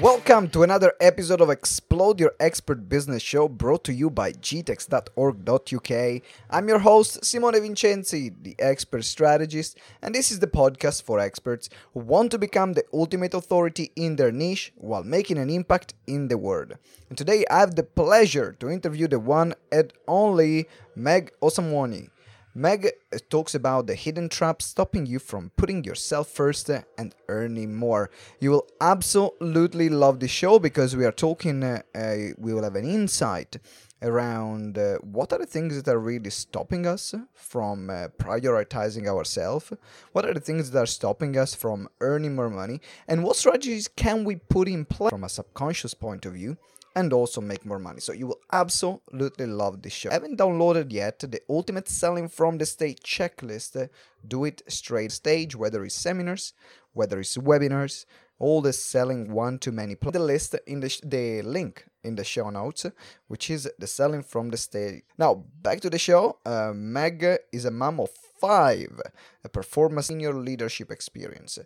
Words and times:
Welcome 0.00 0.50
to 0.50 0.62
another 0.62 0.92
episode 1.00 1.40
of 1.40 1.50
Explode 1.50 2.20
Your 2.20 2.32
Expert 2.38 2.88
Business 2.88 3.20
Show 3.20 3.48
brought 3.48 3.82
to 3.82 3.92
you 3.92 4.10
by 4.10 4.30
gtex.org.uk. 4.30 6.22
I'm 6.50 6.68
your 6.68 6.78
host, 6.78 7.24
Simone 7.24 7.54
Vincenzi, 7.54 8.32
the 8.40 8.54
expert 8.60 9.02
strategist, 9.02 9.76
and 10.00 10.14
this 10.14 10.30
is 10.30 10.38
the 10.38 10.46
podcast 10.46 11.02
for 11.02 11.18
experts 11.18 11.68
who 11.94 12.00
want 12.00 12.30
to 12.30 12.38
become 12.38 12.74
the 12.74 12.84
ultimate 12.92 13.34
authority 13.34 13.90
in 13.96 14.14
their 14.14 14.30
niche 14.30 14.72
while 14.76 15.02
making 15.02 15.36
an 15.36 15.50
impact 15.50 15.94
in 16.06 16.28
the 16.28 16.38
world. 16.38 16.74
And 17.08 17.18
today 17.18 17.44
I 17.50 17.58
have 17.58 17.74
the 17.74 17.82
pleasure 17.82 18.52
to 18.60 18.70
interview 18.70 19.08
the 19.08 19.18
one 19.18 19.54
and 19.72 19.92
only 20.06 20.68
Meg 20.94 21.32
Osamwani. 21.42 22.10
Meg 22.58 22.90
talks 23.30 23.54
about 23.54 23.86
the 23.86 23.94
hidden 23.94 24.28
traps 24.28 24.64
stopping 24.64 25.06
you 25.06 25.20
from 25.20 25.52
putting 25.56 25.84
yourself 25.84 26.26
first 26.26 26.68
and 26.68 27.14
earning 27.28 27.76
more. 27.76 28.10
You 28.40 28.50
will 28.50 28.66
absolutely 28.80 29.88
love 29.88 30.18
the 30.18 30.26
show 30.26 30.58
because 30.58 30.96
we 30.96 31.04
are 31.04 31.12
talking, 31.12 31.62
uh, 31.62 31.82
uh, 31.94 32.34
we 32.36 32.52
will 32.52 32.64
have 32.64 32.74
an 32.74 32.84
insight 32.84 33.58
around 34.02 34.78
uh, 34.78 34.96
what 34.98 35.32
are 35.32 35.38
the 35.38 35.46
things 35.46 35.82
that 35.82 35.92
are 35.92 35.98
really 35.98 36.30
stopping 36.30 36.86
us 36.86 37.14
from 37.34 37.90
uh, 37.90 38.08
prioritizing 38.18 39.06
ourselves, 39.06 39.72
what 40.12 40.24
are 40.24 40.34
the 40.34 40.40
things 40.40 40.70
that 40.70 40.78
are 40.78 40.86
stopping 40.86 41.36
us 41.36 41.54
from 41.54 41.88
earning 42.00 42.34
more 42.34 42.50
money, 42.50 42.80
and 43.06 43.24
what 43.24 43.36
strategies 43.36 43.88
can 43.88 44.24
we 44.24 44.36
put 44.36 44.68
in 44.68 44.84
place 44.84 45.10
from 45.10 45.24
a 45.24 45.28
subconscious 45.28 45.94
point 45.94 46.24
of 46.26 46.34
view 46.34 46.56
and 46.94 47.12
also 47.12 47.40
make 47.40 47.64
more 47.64 47.78
money. 47.78 48.00
So 48.00 48.12
you 48.12 48.26
will 48.26 48.40
absolutely 48.50 49.46
love 49.46 49.82
this 49.82 49.92
show. 49.92 50.10
I 50.10 50.14
haven't 50.14 50.38
downloaded 50.38 50.90
yet 50.92 51.20
the 51.20 51.40
ultimate 51.48 51.88
selling 51.88 52.28
from 52.28 52.58
the 52.58 52.66
stage 52.66 52.98
checklist. 53.04 53.88
Do 54.26 54.44
it 54.44 54.62
straight 54.66 55.12
stage, 55.12 55.54
whether 55.54 55.84
it's 55.84 55.94
seminars, 55.94 56.54
whether 56.94 57.20
it's 57.20 57.36
webinars, 57.36 58.04
all 58.40 58.60
the 58.62 58.72
selling 58.72 59.32
one 59.32 59.58
to 59.60 59.70
many. 59.70 59.94
The 59.94 60.18
list 60.18 60.56
in 60.66 60.80
the, 60.80 60.88
sh- 60.88 61.00
the 61.04 61.42
link 61.42 61.86
in 62.08 62.16
the 62.16 62.24
show 62.24 62.50
notes, 62.50 62.86
which 63.28 63.50
is 63.50 63.70
the 63.78 63.86
selling 63.86 64.22
from 64.22 64.50
the 64.50 64.56
stage. 64.56 65.02
Now 65.16 65.44
back 65.62 65.80
to 65.82 65.90
the 65.90 65.98
show. 65.98 66.38
Uh, 66.44 66.72
Meg 66.74 67.24
is 67.52 67.64
a 67.64 67.70
mom 67.70 68.00
of 68.00 68.10
five, 68.40 69.00
a 69.44 69.48
performance 69.48 70.08
senior 70.08 70.32
leadership 70.32 70.90
experience. 70.90 71.58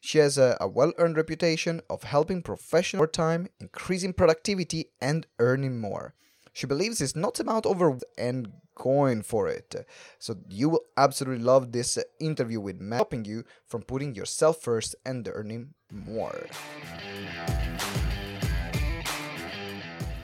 She 0.00 0.18
has 0.18 0.38
a, 0.38 0.56
a 0.60 0.68
well 0.68 0.92
earned 0.98 1.16
reputation 1.16 1.80
of 1.90 2.04
helping 2.04 2.40
professionals 2.42 2.78
professional 2.78 3.06
time, 3.06 3.48
increasing 3.60 4.12
productivity, 4.12 4.90
and 5.00 5.26
earning 5.38 5.80
more. 5.80 6.14
She 6.52 6.66
believes 6.66 7.00
it's 7.00 7.16
not 7.16 7.40
about 7.40 7.66
over 7.66 7.98
and 8.16 8.52
going 8.74 9.22
for 9.22 9.48
it. 9.48 9.74
So 10.18 10.36
you 10.48 10.68
will 10.68 10.84
absolutely 10.96 11.44
love 11.44 11.72
this 11.72 11.98
interview 12.20 12.60
with 12.60 12.80
Meg, 12.80 12.98
helping 12.98 13.24
you 13.24 13.44
from 13.66 13.82
putting 13.82 14.14
yourself 14.14 14.60
first 14.62 14.94
and 15.04 15.28
earning 15.32 15.74
more. 15.90 16.46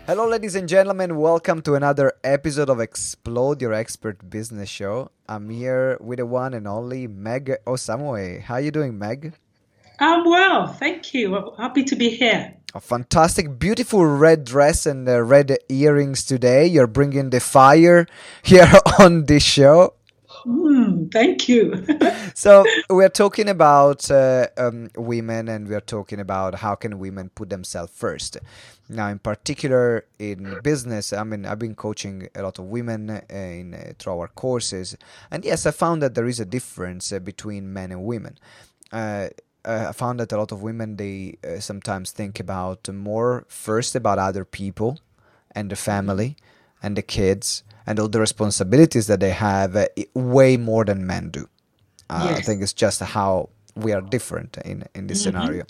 Hello, 0.07 0.29
ladies 0.29 0.55
and 0.55 0.69
gentlemen. 0.69 1.17
Welcome 1.17 1.63
to 1.63 1.77
another 1.77 2.13
episode 2.23 2.69
of 2.69 2.79
Explode 2.79 3.63
Your 3.63 3.73
Expert 3.73 4.29
Business 4.29 4.69
Show. 4.69 5.11
I'm 5.27 5.49
here 5.49 5.97
with 5.99 6.19
the 6.19 6.27
one 6.27 6.53
and 6.53 6.69
only 6.69 7.07
Meg 7.07 7.57
Osamoe. 7.67 8.43
How 8.43 8.57
are 8.57 8.61
you 8.61 8.71
doing, 8.71 8.99
Meg? 8.99 9.33
I'm 9.99 10.29
well, 10.29 10.67
thank 10.67 11.15
you. 11.15 11.35
I'm 11.35 11.57
happy 11.57 11.85
to 11.85 11.97
be 11.97 12.11
here. 12.11 12.53
A 12.75 12.81
fantastic, 12.81 13.59
beautiful 13.59 14.05
red 14.05 14.45
dress 14.45 14.85
and 14.85 15.09
uh, 15.09 15.23
red 15.23 15.57
earrings 15.71 16.23
today. 16.23 16.67
You're 16.67 16.87
bringing 16.87 17.31
the 17.31 17.41
fire 17.41 18.07
here 18.43 18.71
on 18.99 19.25
this 19.25 19.43
show. 19.43 19.95
Thank 21.15 21.49
you. 21.49 21.87
so 22.35 22.65
we're 22.91 23.09
talking 23.09 23.49
about 23.49 24.11
uh, 24.11 24.49
um, 24.57 24.91
women, 24.97 25.49
and 25.49 25.69
we're 25.69 25.79
talking 25.81 26.19
about 26.19 26.57
how 26.57 26.75
can 26.75 26.99
women 26.99 27.31
put 27.33 27.51
themselves 27.51 27.93
first. 27.95 28.37
Now, 28.89 29.07
in 29.11 29.21
particular, 29.21 30.07
in 30.19 30.59
business, 30.65 31.13
I 31.13 31.23
mean, 31.23 31.47
I've 31.47 31.61
been 31.61 31.77
coaching 31.77 32.27
a 32.35 32.43
lot 32.43 32.59
of 32.59 32.65
women 32.65 33.11
uh, 33.11 33.21
in 33.31 33.75
uh, 33.75 33.93
through 33.97 34.19
our 34.19 34.27
courses, 34.27 34.97
and 35.31 35.45
yes, 35.45 35.67
I 35.67 35.71
found 35.71 36.03
that 36.03 36.17
there 36.17 36.27
is 36.27 36.41
a 36.41 36.45
difference 36.45 37.13
uh, 37.13 37.21
between 37.21 37.73
men 37.73 37.93
and 37.93 38.03
women. 38.03 38.37
Uh, 38.91 39.29
I 39.65 39.93
found 39.93 40.19
that 40.19 40.33
a 40.33 40.37
lot 40.37 40.51
of 40.51 40.63
women 40.63 40.97
they 40.97 41.39
sometimes 41.61 42.11
think 42.11 42.41
about 42.41 42.89
more 42.93 43.45
first 43.49 43.95
about 43.95 44.19
other 44.19 44.45
people 44.45 44.99
and 45.53 45.71
the 45.71 45.77
family 45.77 46.37
and 46.83 46.97
the 46.97 47.03
kids 47.03 47.63
and 47.87 47.99
all 47.99 48.09
the 48.09 48.21
responsibilities 48.21 49.07
that 49.07 49.21
they 49.21 49.31
have 49.31 49.77
uh, 49.77 49.87
way 50.15 50.57
more 50.57 50.85
than 50.85 51.07
men 51.07 51.31
do. 51.31 51.49
Uh, 52.11 52.29
yes. 52.31 52.39
I 52.39 52.43
think 52.43 52.63
it's 52.63 52.73
just 52.73 53.01
how 53.01 53.51
we 53.77 53.93
are 53.93 54.01
different 54.01 54.57
in 54.59 54.85
in 54.95 55.07
this 55.07 55.19
mm-hmm. 55.19 55.39
scenario. 55.39 55.65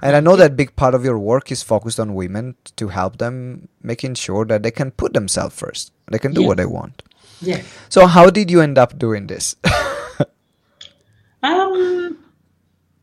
And 0.00 0.14
I 0.14 0.20
know 0.20 0.36
that 0.36 0.56
big 0.56 0.76
part 0.76 0.94
of 0.94 1.04
your 1.04 1.18
work 1.18 1.50
is 1.50 1.62
focused 1.62 1.98
on 1.98 2.14
women 2.14 2.54
to 2.76 2.88
help 2.88 3.18
them 3.18 3.68
making 3.82 4.14
sure 4.14 4.44
that 4.46 4.62
they 4.62 4.70
can 4.70 4.90
put 4.92 5.12
themselves 5.12 5.58
first. 5.58 5.92
They 6.10 6.18
can 6.18 6.32
do 6.32 6.42
what 6.44 6.56
they 6.56 6.66
want. 6.66 7.02
Yeah. 7.40 7.62
So 7.88 8.06
how 8.06 8.30
did 8.30 8.50
you 8.50 8.60
end 8.60 8.78
up 8.78 8.98
doing 8.98 9.26
this? 9.26 9.56
um 11.42 12.18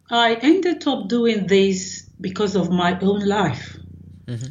I 0.09 0.35
ended 0.35 0.87
up 0.87 1.07
doing 1.07 1.47
this 1.47 2.03
because 2.21 2.55
of 2.55 2.69
my 2.69 2.97
own 2.99 3.25
life. 3.25 3.77
Mm-hmm. 4.27 4.49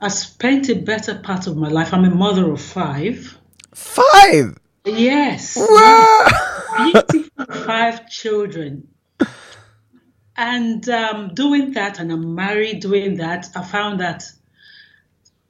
I 0.00 0.08
spent 0.08 0.68
a 0.68 0.74
better 0.74 1.18
part 1.18 1.46
of 1.46 1.56
my 1.56 1.68
life. 1.68 1.92
I'm 1.92 2.04
a 2.04 2.14
mother 2.14 2.50
of 2.50 2.60
five. 2.60 3.36
Five. 3.74 4.58
Yes. 4.84 5.56
yes. 5.56 6.32
Beautiful 6.76 7.30
five 7.66 8.08
children. 8.08 8.88
And 10.36 10.88
um, 10.88 11.34
doing 11.34 11.72
that, 11.72 11.98
and 11.98 12.10
I'm 12.10 12.34
married 12.34 12.80
doing 12.80 13.16
that, 13.16 13.48
I 13.54 13.62
found 13.62 14.00
that 14.00 14.24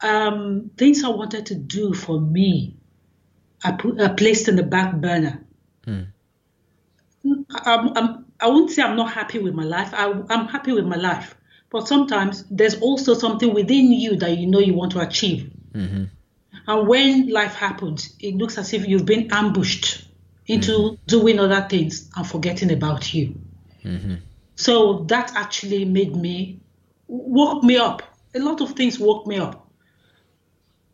um, 0.01 0.71
things 0.77 1.05
I 1.05 1.09
wanted 1.09 1.47
to 1.47 1.55
do 1.55 1.95
for 1.95 2.21
me, 2.21 2.77
I, 3.63 3.73
put, 3.73 4.01
I 4.01 4.09
placed 4.09 4.49
in 4.49 4.57
the 4.57 4.65
back 4.65 4.97
burner. 4.97 5.45
Hmm. 5.85 6.03
I'm, 7.25 7.97
I'm, 7.97 8.27
I 8.41 8.49
won't 8.49 8.71
say 8.71 8.83
I'm 8.83 8.97
not 8.97 9.13
happy 9.13 9.39
with 9.39 9.55
my 9.55 9.65
life. 9.65 9.91
I, 9.93 10.11
I'm 10.29 10.49
happy 10.49 10.73
with 10.73 10.87
my 10.87 10.97
life. 10.97 11.37
But 11.71 11.87
sometimes 11.87 12.45
there's 12.51 12.81
also 12.81 13.15
something 13.15 13.55
within 13.55 13.93
you 13.93 14.17
that 14.17 14.39
you 14.39 14.47
know 14.49 14.59
you 14.59 14.75
want 14.75 14.93
to 14.93 15.01
achieve. 15.01 15.53
Mm-hmm. 15.73 16.05
And 16.71 16.87
when 16.87 17.27
life 17.27 17.57
happens, 17.57 18.15
it 18.21 18.37
looks 18.37 18.57
as 18.57 18.73
if 18.73 18.87
you've 18.87 19.05
been 19.05 19.33
ambushed 19.33 20.07
into 20.47 20.71
mm-hmm. 20.71 20.95
doing 21.07 21.41
other 21.41 21.67
things 21.69 22.09
and 22.15 22.25
forgetting 22.25 22.71
about 22.71 23.13
you. 23.13 23.35
Mm-hmm. 23.85 24.15
So 24.55 25.03
that 25.09 25.33
actually 25.35 25.85
made 25.85 26.15
me, 26.15 26.61
woke 27.09 27.65
me 27.65 27.77
up. 27.77 28.05
A 28.37 28.39
lot 28.39 28.61
of 28.61 28.75
things 28.75 29.01
woke 29.01 29.27
me 29.27 29.39
up 29.39 29.69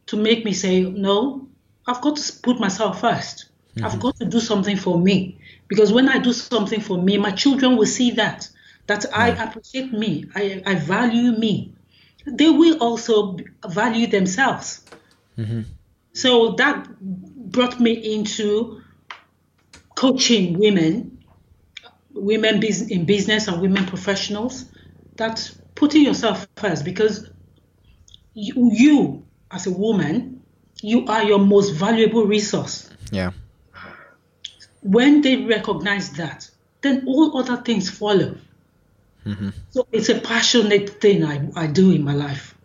to 0.07 0.17
make 0.17 0.47
me 0.47 0.55
say, 0.55 0.81
no, 0.81 1.47
I've 1.87 2.01
got 2.01 2.17
to 2.17 2.33
put 2.43 2.59
myself 2.59 3.03
1st 3.03 3.45
i 3.45 3.85
I've 3.85 3.93
mm-hmm. 3.93 4.01
got 4.01 4.17
to 4.17 4.25
do 4.25 4.41
something 4.41 4.79
for 4.79 4.99
me. 4.99 5.39
Because 5.69 5.93
when 5.93 6.09
I 6.09 6.17
do 6.17 6.33
something 6.33 6.81
for 6.81 6.97
me, 6.97 7.19
my 7.19 7.33
children 7.33 7.77
will 7.77 7.85
see 7.85 8.13
that, 8.13 8.49
that 8.87 9.05
I 9.15 9.29
appreciate 9.29 9.93
me, 9.93 10.25
I, 10.35 10.63
I 10.65 10.77
value 10.77 11.33
me. 11.33 11.75
They 12.25 12.49
will 12.49 12.79
also 12.79 13.37
value 13.69 14.07
themselves. 14.07 14.81
Mm-hmm. 15.39 15.63
So 16.13 16.53
that 16.53 16.89
brought 17.01 17.79
me 17.79 17.93
into 18.15 18.81
coaching 19.95 20.59
women, 20.59 21.25
women 22.13 22.63
in 22.63 23.05
business 23.05 23.49
and 23.49 23.61
women 23.61 23.87
professionals, 23.87 24.67
that 25.17 25.51
putting 25.75 26.03
yourself 26.03 26.47
first 26.57 26.85
because 26.85 27.29
you, 28.35 28.71
you 28.73 29.27
as 29.51 29.67
a 29.67 29.71
woman, 29.71 30.43
you 30.83 31.07
are 31.07 31.23
your 31.23 31.39
most 31.39 31.71
valuable 31.71 32.27
resource. 32.27 32.91
Yeah. 33.11 33.33
When 34.83 35.23
they 35.23 35.37
recognize 35.37 36.13
that, 36.13 36.51
then 36.83 37.05
all 37.07 37.37
other 37.39 37.57
things 37.57 37.91
follow. 37.91 38.37
Mm-hmm. 39.25 39.51
So 39.71 39.87
it's 39.93 40.09
a 40.09 40.21
passionate 40.21 41.01
thing 41.01 41.25
I, 41.25 41.49
I 41.57 41.67
do 41.67 41.91
in 41.91 42.05
my 42.05 42.15
life. 42.15 42.56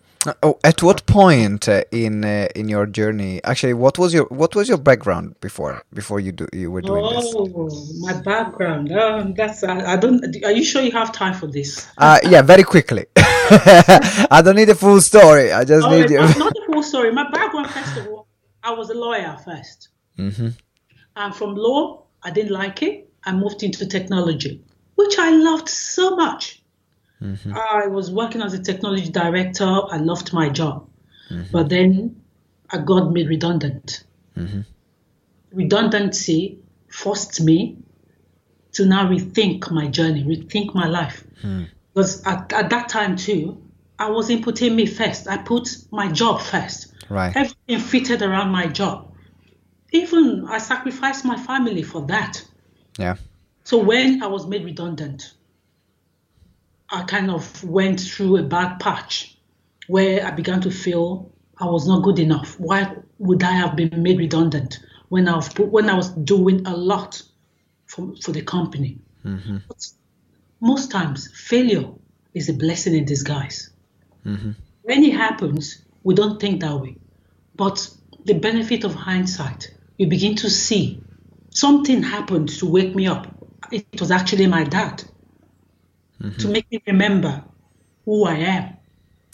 Oh, 0.43 0.59
at 0.63 0.83
what 0.83 1.05
point 1.07 1.67
uh, 1.67 1.83
in 1.91 2.23
uh, 2.23 2.47
in 2.55 2.69
your 2.69 2.85
journey? 2.85 3.43
Actually, 3.43 3.73
what 3.73 3.97
was 3.97 4.13
your 4.13 4.25
what 4.25 4.55
was 4.55 4.69
your 4.69 4.77
background 4.77 5.35
before 5.41 5.83
before 5.93 6.19
you 6.19 6.31
do 6.31 6.47
you 6.53 6.69
were 6.69 6.81
doing 6.81 7.09
this? 7.15 7.33
oh, 7.35 7.69
this? 7.69 7.99
my 8.01 8.21
background. 8.21 8.91
Um, 8.91 9.33
that's 9.33 9.63
I, 9.63 9.93
I, 9.93 9.97
don't. 9.97 10.23
Are 10.43 10.51
you 10.51 10.63
sure 10.63 10.83
you 10.83 10.91
have 10.91 11.11
time 11.11 11.33
for 11.33 11.47
this? 11.47 11.87
Uh, 11.97 12.19
yeah, 12.29 12.43
very 12.43 12.63
quickly. 12.63 13.05
I 13.17 14.41
don't 14.43 14.55
need 14.55 14.69
a 14.69 14.75
full 14.75 15.01
story. 15.01 15.51
I 15.51 15.63
just 15.63 15.87
oh, 15.87 15.89
need 15.89 16.09
you. 16.11 16.19
Not, 16.19 16.37
not 16.37 16.53
a 16.61 16.65
full 16.71 16.83
story. 16.83 17.11
My 17.11 17.29
background, 17.31 17.71
first 17.71 17.97
of 17.97 18.07
all, 18.07 18.27
I 18.63 18.71
was 18.73 18.89
a 18.91 18.93
lawyer 18.93 19.37
1st 19.45 19.87
mm-hmm. 20.19 20.49
And 21.15 21.35
from 21.35 21.55
law, 21.55 22.05
I 22.23 22.29
didn't 22.29 22.51
like 22.51 22.83
it. 22.83 23.09
I 23.23 23.33
moved 23.33 23.63
into 23.63 23.87
technology, 23.87 24.63
which 24.95 25.17
I 25.17 25.31
loved 25.31 25.67
so 25.67 26.15
much. 26.15 26.60
Mm-hmm. 27.21 27.53
I 27.53 27.87
was 27.87 28.11
working 28.11 28.41
as 28.41 28.53
a 28.53 28.59
technology 28.61 29.09
director. 29.09 29.65
I 29.65 29.97
loved 29.97 30.33
my 30.33 30.49
job. 30.49 30.89
Mm-hmm. 31.29 31.51
But 31.51 31.69
then 31.69 32.21
I 32.69 32.79
got 32.79 33.11
made 33.11 33.27
redundant. 33.27 34.03
Mm-hmm. 34.37 34.61
Redundancy 35.51 36.59
forced 36.89 37.41
me 37.41 37.77
to 38.73 38.85
now 38.85 39.07
rethink 39.07 39.69
my 39.71 39.87
journey, 39.87 40.23
rethink 40.23 40.73
my 40.73 40.87
life. 40.87 41.23
Mm. 41.43 41.67
Because 41.93 42.25
at, 42.25 42.51
at 42.53 42.69
that 42.69 42.89
time, 42.89 43.17
too, 43.17 43.61
I 43.99 44.09
wasn't 44.09 44.43
putting 44.43 44.75
me 44.75 44.85
first. 44.85 45.27
I 45.27 45.37
put 45.37 45.69
my 45.91 46.09
job 46.11 46.41
first. 46.41 46.93
Right. 47.09 47.35
Everything 47.35 47.79
fitted 47.79 48.21
around 48.21 48.49
my 48.49 48.67
job. 48.67 49.13
Even 49.91 50.45
I 50.47 50.57
sacrificed 50.57 51.25
my 51.25 51.37
family 51.37 51.83
for 51.83 52.01
that. 52.07 52.43
Yeah. 52.97 53.17
So 53.65 53.77
when 53.77 54.23
I 54.23 54.27
was 54.27 54.47
made 54.47 54.63
redundant, 54.63 55.33
I 56.91 57.03
kind 57.03 57.31
of 57.31 57.63
went 57.63 58.01
through 58.01 58.37
a 58.37 58.43
bad 58.43 58.79
patch 58.79 59.37
where 59.87 60.25
I 60.25 60.31
began 60.31 60.61
to 60.61 60.71
feel 60.71 61.31
I 61.57 61.65
was 61.65 61.87
not 61.87 62.03
good 62.03 62.19
enough. 62.19 62.59
Why 62.59 62.95
would 63.17 63.43
I 63.43 63.51
have 63.51 63.75
been 63.75 64.03
made 64.03 64.17
redundant 64.17 64.79
when 65.09 65.27
I 65.27 65.35
was 65.35 65.47
when 65.57 65.89
I 65.89 65.95
was 65.95 66.09
doing 66.09 66.65
a 66.67 66.75
lot 66.75 67.21
for, 67.85 68.13
for 68.21 68.31
the 68.31 68.41
company? 68.41 68.99
Mm-hmm. 69.23 69.57
most 70.61 70.89
times, 70.89 71.29
failure 71.35 71.87
is 72.33 72.49
a 72.49 72.53
blessing 72.53 72.95
in 72.95 73.05
disguise. 73.05 73.69
Mm-hmm. 74.25 74.51
When 74.81 75.03
it 75.03 75.13
happens, 75.13 75.83
we 76.03 76.15
don't 76.15 76.41
think 76.41 76.61
that 76.61 76.75
way. 76.75 76.97
But 77.55 77.87
the 78.25 78.33
benefit 78.33 78.83
of 78.83 78.95
hindsight, 78.95 79.71
you 79.97 80.07
begin 80.07 80.35
to 80.37 80.49
see 80.49 81.03
something 81.51 82.01
happened 82.01 82.49
to 82.49 82.65
wake 82.65 82.95
me 82.95 83.05
up. 83.07 83.27
It 83.71 83.99
was 83.99 84.09
actually 84.09 84.47
my 84.47 84.63
dad 84.63 85.03
Mm-hmm. 86.21 86.41
to 86.41 86.47
make 86.49 86.71
me 86.71 86.81
remember 86.85 87.43
who 88.05 88.25
I 88.25 88.35
am 88.35 88.77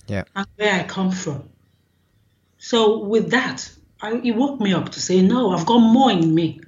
Yeah. 0.07 0.23
and 0.35 0.47
where 0.55 0.73
I 0.73 0.83
come 0.83 1.11
from. 1.11 1.49
So 2.57 3.03
with 3.03 3.31
that, 3.31 3.69
I, 4.01 4.13
it 4.23 4.31
woke 4.31 4.61
me 4.61 4.73
up 4.73 4.89
to 4.93 5.01
say, 5.01 5.21
no, 5.21 5.51
I've 5.51 5.65
got 5.65 5.79
more 5.79 6.11
in 6.11 6.33
me. 6.33 6.61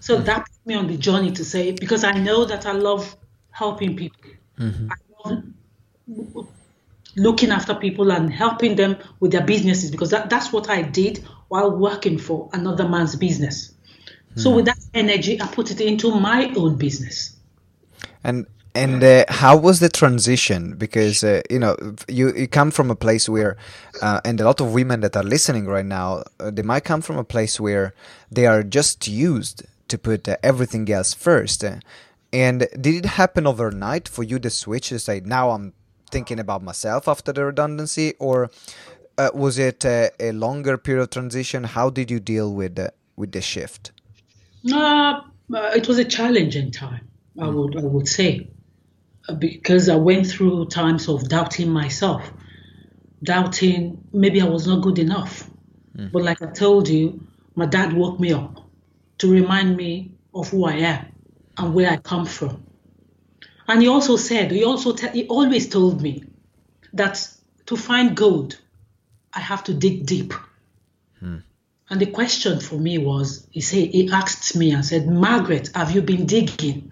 So 0.00 0.18
that 0.18 0.40
put 0.40 0.66
me 0.66 0.74
on 0.74 0.88
the 0.88 0.98
journey 0.98 1.32
to 1.32 1.44
say, 1.44 1.72
because 1.72 2.04
I 2.04 2.12
know 2.12 2.44
that 2.44 2.66
I 2.66 2.72
love 2.72 3.16
helping 3.50 3.96
people. 3.96 4.30
I 4.90 4.94
love 5.24 5.42
looking 7.16 7.50
after 7.50 7.74
people 7.74 8.10
and 8.12 8.32
helping 8.32 8.76
them 8.76 8.96
with 9.20 9.32
their 9.32 9.44
businesses 9.44 9.90
because 9.90 10.10
that, 10.10 10.28
that's 10.28 10.52
what 10.52 10.68
I 10.68 10.82
did 10.82 11.24
while 11.48 11.70
working 11.70 12.18
for 12.18 12.50
another 12.52 12.88
man's 12.88 13.16
business. 13.16 13.72
So 14.34 14.50
with 14.56 14.64
that 14.64 14.78
energy, 14.94 15.40
I 15.40 15.46
put 15.46 15.70
it 15.70 15.80
into 15.80 16.14
my 16.14 16.52
own 16.56 16.76
business. 16.76 17.36
And 18.24 18.46
and 18.74 19.04
uh, 19.04 19.24
how 19.28 19.56
was 19.56 19.80
the 19.80 19.88
transition? 19.88 20.76
Because 20.76 21.22
uh, 21.22 21.42
you 21.50 21.58
know 21.58 21.76
you 22.08 22.34
you 22.34 22.48
come 22.48 22.70
from 22.70 22.90
a 22.90 22.96
place 22.96 23.28
where, 23.28 23.56
uh, 24.00 24.20
and 24.24 24.40
a 24.40 24.44
lot 24.44 24.60
of 24.60 24.72
women 24.72 25.00
that 25.00 25.16
are 25.16 25.22
listening 25.22 25.66
right 25.66 25.84
now, 25.84 26.24
uh, 26.40 26.50
they 26.50 26.62
might 26.62 26.84
come 26.84 27.02
from 27.02 27.18
a 27.18 27.24
place 27.24 27.60
where 27.60 27.94
they 28.30 28.46
are 28.46 28.62
just 28.62 29.06
used 29.08 29.64
to 29.88 29.98
put 29.98 30.28
uh, 30.28 30.36
everything 30.42 30.90
else 30.90 31.12
first. 31.12 31.64
And 32.32 32.60
did 32.80 32.94
it 32.94 33.04
happen 33.04 33.46
overnight 33.46 34.08
for 34.08 34.22
you 34.22 34.38
to 34.38 34.48
switch 34.48 34.88
to 34.88 34.98
say 34.98 35.20
now 35.20 35.50
I'm 35.50 35.74
thinking 36.10 36.38
about 36.38 36.62
myself 36.62 37.08
after 37.08 37.32
the 37.32 37.44
redundancy, 37.44 38.14
or 38.18 38.50
uh, 39.18 39.30
was 39.34 39.58
it 39.58 39.84
uh, 39.84 40.08
a 40.18 40.32
longer 40.32 40.78
period 40.78 41.02
of 41.02 41.10
transition? 41.10 41.64
How 41.64 41.90
did 41.90 42.10
you 42.10 42.20
deal 42.20 42.54
with 42.54 42.76
the, 42.76 42.92
with 43.16 43.32
the 43.32 43.42
shift? 43.42 43.92
Uh, 44.72 45.20
it 45.50 45.88
was 45.88 45.98
a 45.98 46.04
challenging 46.04 46.70
time, 46.70 47.08
I 47.38 47.48
would 47.48 47.76
I 47.76 47.82
would 47.82 48.08
say, 48.08 48.48
because 49.38 49.88
I 49.88 49.96
went 49.96 50.26
through 50.26 50.66
times 50.66 51.08
of 51.08 51.28
doubting 51.28 51.70
myself, 51.70 52.32
doubting 53.22 54.04
maybe 54.12 54.40
I 54.40 54.46
was 54.46 54.66
not 54.66 54.82
good 54.82 54.98
enough. 54.98 55.48
Hmm. 55.96 56.08
But 56.12 56.22
like 56.22 56.42
I 56.42 56.46
told 56.46 56.88
you, 56.88 57.20
my 57.54 57.66
dad 57.66 57.92
woke 57.92 58.18
me 58.18 58.32
up 58.32 58.60
to 59.18 59.30
remind 59.30 59.76
me 59.76 60.12
of 60.34 60.48
who 60.48 60.64
I 60.64 60.74
am 60.74 61.06
and 61.58 61.74
where 61.74 61.90
I 61.90 61.96
come 61.98 62.26
from. 62.26 62.64
And 63.68 63.80
he 63.80 63.88
also 63.88 64.16
said, 64.16 64.50
he 64.50 64.64
also 64.64 64.92
te- 64.92 65.10
he 65.10 65.26
always 65.28 65.68
told 65.68 66.02
me 66.02 66.24
that 66.94 67.28
to 67.66 67.76
find 67.76 68.16
gold, 68.16 68.58
I 69.32 69.40
have 69.40 69.64
to 69.64 69.74
dig 69.74 70.06
deep. 70.06 70.34
Hmm. 71.20 71.38
And 71.88 72.00
the 72.00 72.06
question 72.06 72.58
for 72.58 72.76
me 72.76 72.98
was, 72.98 73.46
he 73.50 73.60
said, 73.60 73.88
he 73.88 74.10
asked 74.10 74.56
me 74.56 74.72
and 74.72 74.84
said, 74.84 75.06
Margaret, 75.06 75.70
have 75.74 75.92
you 75.92 76.02
been 76.02 76.26
digging? 76.26 76.91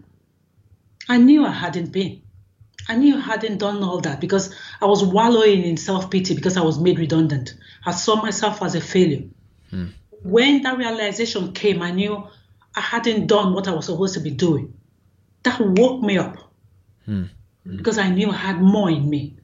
I 1.11 1.17
knew 1.17 1.45
I 1.45 1.51
hadn't 1.51 1.91
been. 1.91 2.23
I 2.89 2.95
knew 2.95 3.17
I 3.17 3.21
hadn't 3.21 3.59
done 3.59 3.83
all 3.83 4.01
that 4.03 4.21
because 4.21 4.55
I 4.81 4.87
was 4.87 5.03
wallowing 5.03 5.65
in 5.65 5.77
self 5.77 6.09
pity 6.09 6.35
because 6.37 6.57
I 6.57 6.61
was 6.61 6.79
made 6.79 7.01
redundant. 7.01 7.55
I 7.85 7.91
saw 7.91 8.23
myself 8.23 8.63
as 8.63 8.77
a 8.77 8.81
failure. 8.81 9.25
Hmm. 9.71 9.87
When 10.23 10.63
that 10.63 10.79
realization 10.79 11.53
came, 11.53 11.83
I 11.83 11.91
knew 11.91 12.29
I 12.77 12.81
hadn't 12.81 13.27
done 13.27 13.55
what 13.55 13.67
I 13.67 13.73
was 13.73 13.87
supposed 13.87 14.15
to 14.15 14.21
be 14.21 14.31
doing. 14.31 14.73
That 15.43 15.61
woke 15.61 16.01
me 16.01 16.17
up 16.17 16.37
hmm. 17.07 17.25
because 17.65 17.99
I 17.99 18.09
knew 18.09 18.31
I 18.31 18.37
had 18.37 18.63
more 18.63 18.89
in 18.89 19.11
me. 19.11 19.37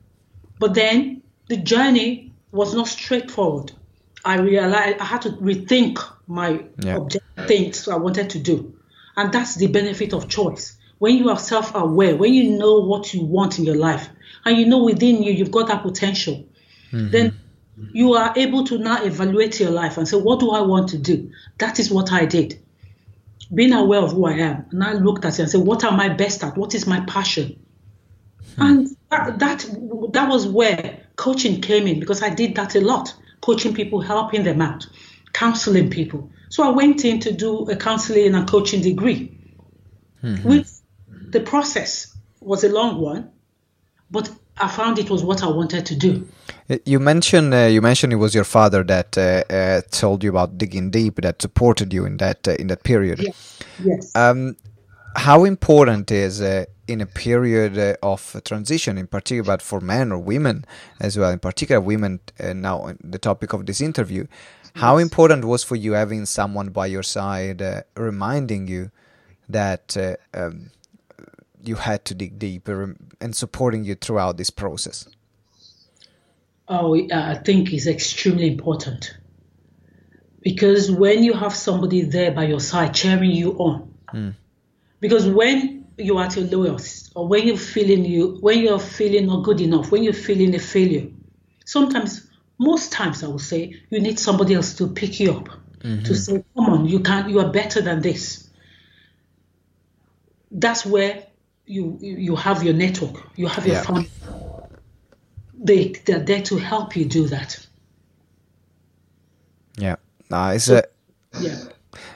But 0.60 0.74
then 0.74 1.22
the 1.48 1.56
journey 1.56 2.32
was 2.52 2.74
not 2.74 2.86
straightforward. 2.86 3.72
I 4.24 4.38
realized 4.38 5.00
I 5.00 5.04
had 5.04 5.22
to 5.22 5.30
rethink 5.30 5.98
my 6.28 6.64
Yeah. 6.84 6.98
objective 6.98 7.46
things 7.48 7.88
I 7.88 7.96
wanted 7.96 8.30
to 8.30 8.38
do. 8.38 8.74
And 9.16 9.32
that's 9.32 9.56
the 9.56 9.66
benefit 9.66 10.12
of 10.12 10.28
choice. 10.28 10.75
When 10.98 11.16
you 11.16 11.28
are 11.30 11.38
self 11.38 11.74
aware, 11.74 12.16
when 12.16 12.32
you 12.32 12.58
know 12.58 12.80
what 12.80 13.12
you 13.12 13.22
want 13.22 13.58
in 13.58 13.64
your 13.64 13.76
life, 13.76 14.08
and 14.44 14.56
you 14.56 14.66
know 14.66 14.84
within 14.84 15.22
you 15.22 15.32
you've 15.32 15.50
got 15.50 15.68
that 15.68 15.82
potential, 15.82 16.46
mm-hmm. 16.90 17.10
then 17.10 17.38
you 17.92 18.14
are 18.14 18.32
able 18.36 18.64
to 18.64 18.78
now 18.78 19.02
evaluate 19.04 19.60
your 19.60 19.70
life 19.70 19.98
and 19.98 20.08
say, 20.08 20.16
What 20.16 20.40
do 20.40 20.50
I 20.50 20.62
want 20.62 20.90
to 20.90 20.98
do? 20.98 21.30
That 21.58 21.78
is 21.78 21.90
what 21.90 22.12
I 22.12 22.24
did. 22.24 22.62
Being 23.52 23.72
aware 23.72 24.00
of 24.00 24.12
who 24.12 24.26
I 24.26 24.32
am, 24.32 24.66
and 24.70 24.82
I 24.82 24.94
looked 24.94 25.24
at 25.24 25.34
it 25.38 25.42
and 25.42 25.50
said, 25.50 25.60
What 25.60 25.84
am 25.84 26.00
I 26.00 26.08
best 26.08 26.42
at? 26.42 26.56
What 26.56 26.74
is 26.74 26.86
my 26.86 27.00
passion? 27.00 27.62
Hmm. 28.56 28.62
And 28.62 28.96
that, 29.10 29.38
that 29.38 30.12
that 30.12 30.28
was 30.28 30.46
where 30.46 31.00
coaching 31.16 31.60
came 31.60 31.86
in 31.86 32.00
because 32.00 32.22
I 32.22 32.30
did 32.30 32.54
that 32.56 32.74
a 32.74 32.80
lot, 32.80 33.14
coaching 33.40 33.74
people, 33.74 34.00
helping 34.00 34.44
them 34.44 34.62
out, 34.62 34.86
counseling 35.32 35.90
people. 35.90 36.30
So 36.48 36.62
I 36.62 36.70
went 36.70 37.04
in 37.04 37.20
to 37.20 37.32
do 37.32 37.68
a 37.68 37.76
counseling 37.76 38.34
and 38.34 38.48
coaching 38.48 38.80
degree. 38.80 39.32
Mm-hmm. 40.22 40.48
Which 40.48 40.66
the 41.36 41.42
process 41.42 42.16
was 42.40 42.64
a 42.64 42.68
long 42.68 42.92
one, 43.12 43.30
but 44.10 44.30
I 44.56 44.68
found 44.68 44.98
it 44.98 45.10
was 45.10 45.22
what 45.22 45.42
I 45.42 45.48
wanted 45.48 45.84
to 45.90 45.94
do. 46.06 46.12
Uh, 46.70 46.78
You 46.92 46.98
mentioned 47.12 47.52
uh, 47.54 47.68
you 47.74 47.82
mentioned 47.82 48.12
it 48.12 48.20
was 48.26 48.34
your 48.34 48.48
father 48.56 48.82
that 48.84 49.10
uh, 49.18 49.22
uh, 49.22 49.80
told 50.02 50.24
you 50.24 50.30
about 50.30 50.50
digging 50.62 50.90
deep, 50.90 51.14
that 51.26 51.42
supported 51.42 51.92
you 51.92 52.06
in 52.06 52.16
that 52.16 52.48
uh, 52.48 52.62
in 52.62 52.66
that 52.68 52.82
period. 52.82 53.18
Yes. 53.84 54.14
Um, 54.14 54.56
how 55.28 55.44
important 55.44 56.10
is 56.10 56.40
uh, 56.40 56.64
in 56.86 57.00
a 57.00 57.06
period 57.06 57.96
of 58.02 58.20
transition, 58.44 58.98
in 58.98 59.06
particular, 59.06 59.46
but 59.52 59.62
for 59.62 59.80
men 59.80 60.12
or 60.12 60.18
women 60.18 60.64
as 61.00 61.18
well, 61.18 61.32
in 61.32 61.38
particular 61.38 61.80
women 61.80 62.20
uh, 62.40 62.52
now 62.52 62.76
the 63.12 63.18
topic 63.18 63.52
of 63.52 63.60
this 63.66 63.80
interview, 63.80 64.26
how 64.74 64.98
important 64.98 65.44
was 65.44 65.64
for 65.64 65.76
you 65.76 65.92
having 65.94 66.26
someone 66.26 66.68
by 66.70 66.86
your 66.86 67.04
side 67.04 67.60
uh, 67.62 67.82
reminding 68.10 68.68
you 68.68 68.90
that 69.48 69.96
uh, 69.96 70.16
um, 70.40 70.70
you 71.68 71.76
had 71.76 72.04
to 72.06 72.14
dig 72.14 72.38
deeper 72.38 72.96
and 73.20 73.34
supporting 73.36 73.84
you 73.84 73.94
throughout 73.94 74.36
this 74.36 74.50
process? 74.50 75.08
Oh, 76.68 76.96
I 77.12 77.34
think 77.34 77.72
is 77.72 77.86
extremely 77.86 78.48
important 78.48 79.16
because 80.46 80.90
when 80.92 81.24
you 81.24 81.32
have 81.32 81.54
somebody 81.54 82.02
there 82.02 82.30
by 82.30 82.44
your 82.44 82.60
side 82.60 82.94
cheering 82.94 83.32
you 83.32 83.52
on, 83.58 83.94
hmm. 84.10 84.30
because 85.00 85.28
when 85.28 85.86
you 85.98 86.18
are 86.18 86.26
at 86.26 86.36
your 86.36 86.46
lowest 86.46 87.10
or 87.16 87.26
when 87.26 87.48
you're 87.48 87.56
feeling 87.56 88.04
you 88.04 88.38
when 88.40 88.60
you're 88.60 88.78
feeling 88.78 89.26
not 89.26 89.44
good 89.44 89.60
enough, 89.60 89.90
when 89.90 90.04
you're 90.04 90.12
feeling 90.12 90.54
a 90.54 90.60
failure, 90.60 91.08
sometimes, 91.64 92.28
most 92.58 92.92
times, 92.92 93.24
I 93.24 93.26
would 93.26 93.40
say 93.40 93.74
you 93.90 94.00
need 94.00 94.20
somebody 94.20 94.54
else 94.54 94.74
to 94.74 94.86
pick 94.86 95.18
you 95.18 95.32
up 95.32 95.48
to 95.80 95.88
mm-hmm. 95.88 96.14
say, 96.14 96.44
"Come 96.54 96.66
on, 96.66 96.86
you 96.86 97.00
can, 97.00 97.28
you 97.28 97.40
are 97.40 97.50
better 97.50 97.80
than 97.80 98.00
this." 98.00 98.48
That's 100.52 100.86
where 100.86 101.26
you 101.66 101.98
you 102.00 102.36
have 102.36 102.62
your 102.62 102.74
network, 102.74 103.16
you 103.36 103.46
have 103.48 103.66
your 103.66 103.76
Yeah. 103.76 103.82
family 103.82 104.10
they 105.58 105.88
they're 106.04 106.20
there 106.20 106.42
to 106.42 106.56
help 106.58 106.96
you 106.96 107.04
do 107.04 107.26
that. 107.28 107.58
Yeah, 109.78 109.96
uh, 110.30 110.52
it's 110.54 110.68
a 110.68 110.84
Yeah. 111.40 111.58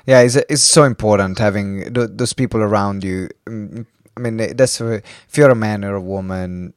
yeah, 0.06 0.20
it's 0.20 0.36
it's 0.36 0.62
so 0.62 0.84
important 0.84 1.38
having 1.38 1.92
th- 1.92 2.10
those 2.12 2.32
people 2.32 2.60
around 2.60 3.04
you. 3.04 3.28
Mm, 3.46 3.86
I 4.16 4.20
mean, 4.20 4.36
that's 4.56 4.80
a, 4.80 4.94
if 5.28 5.36
you're 5.36 5.50
a 5.50 5.54
man 5.54 5.84
or 5.84 5.94
a 5.94 6.00
woman, 6.00 6.74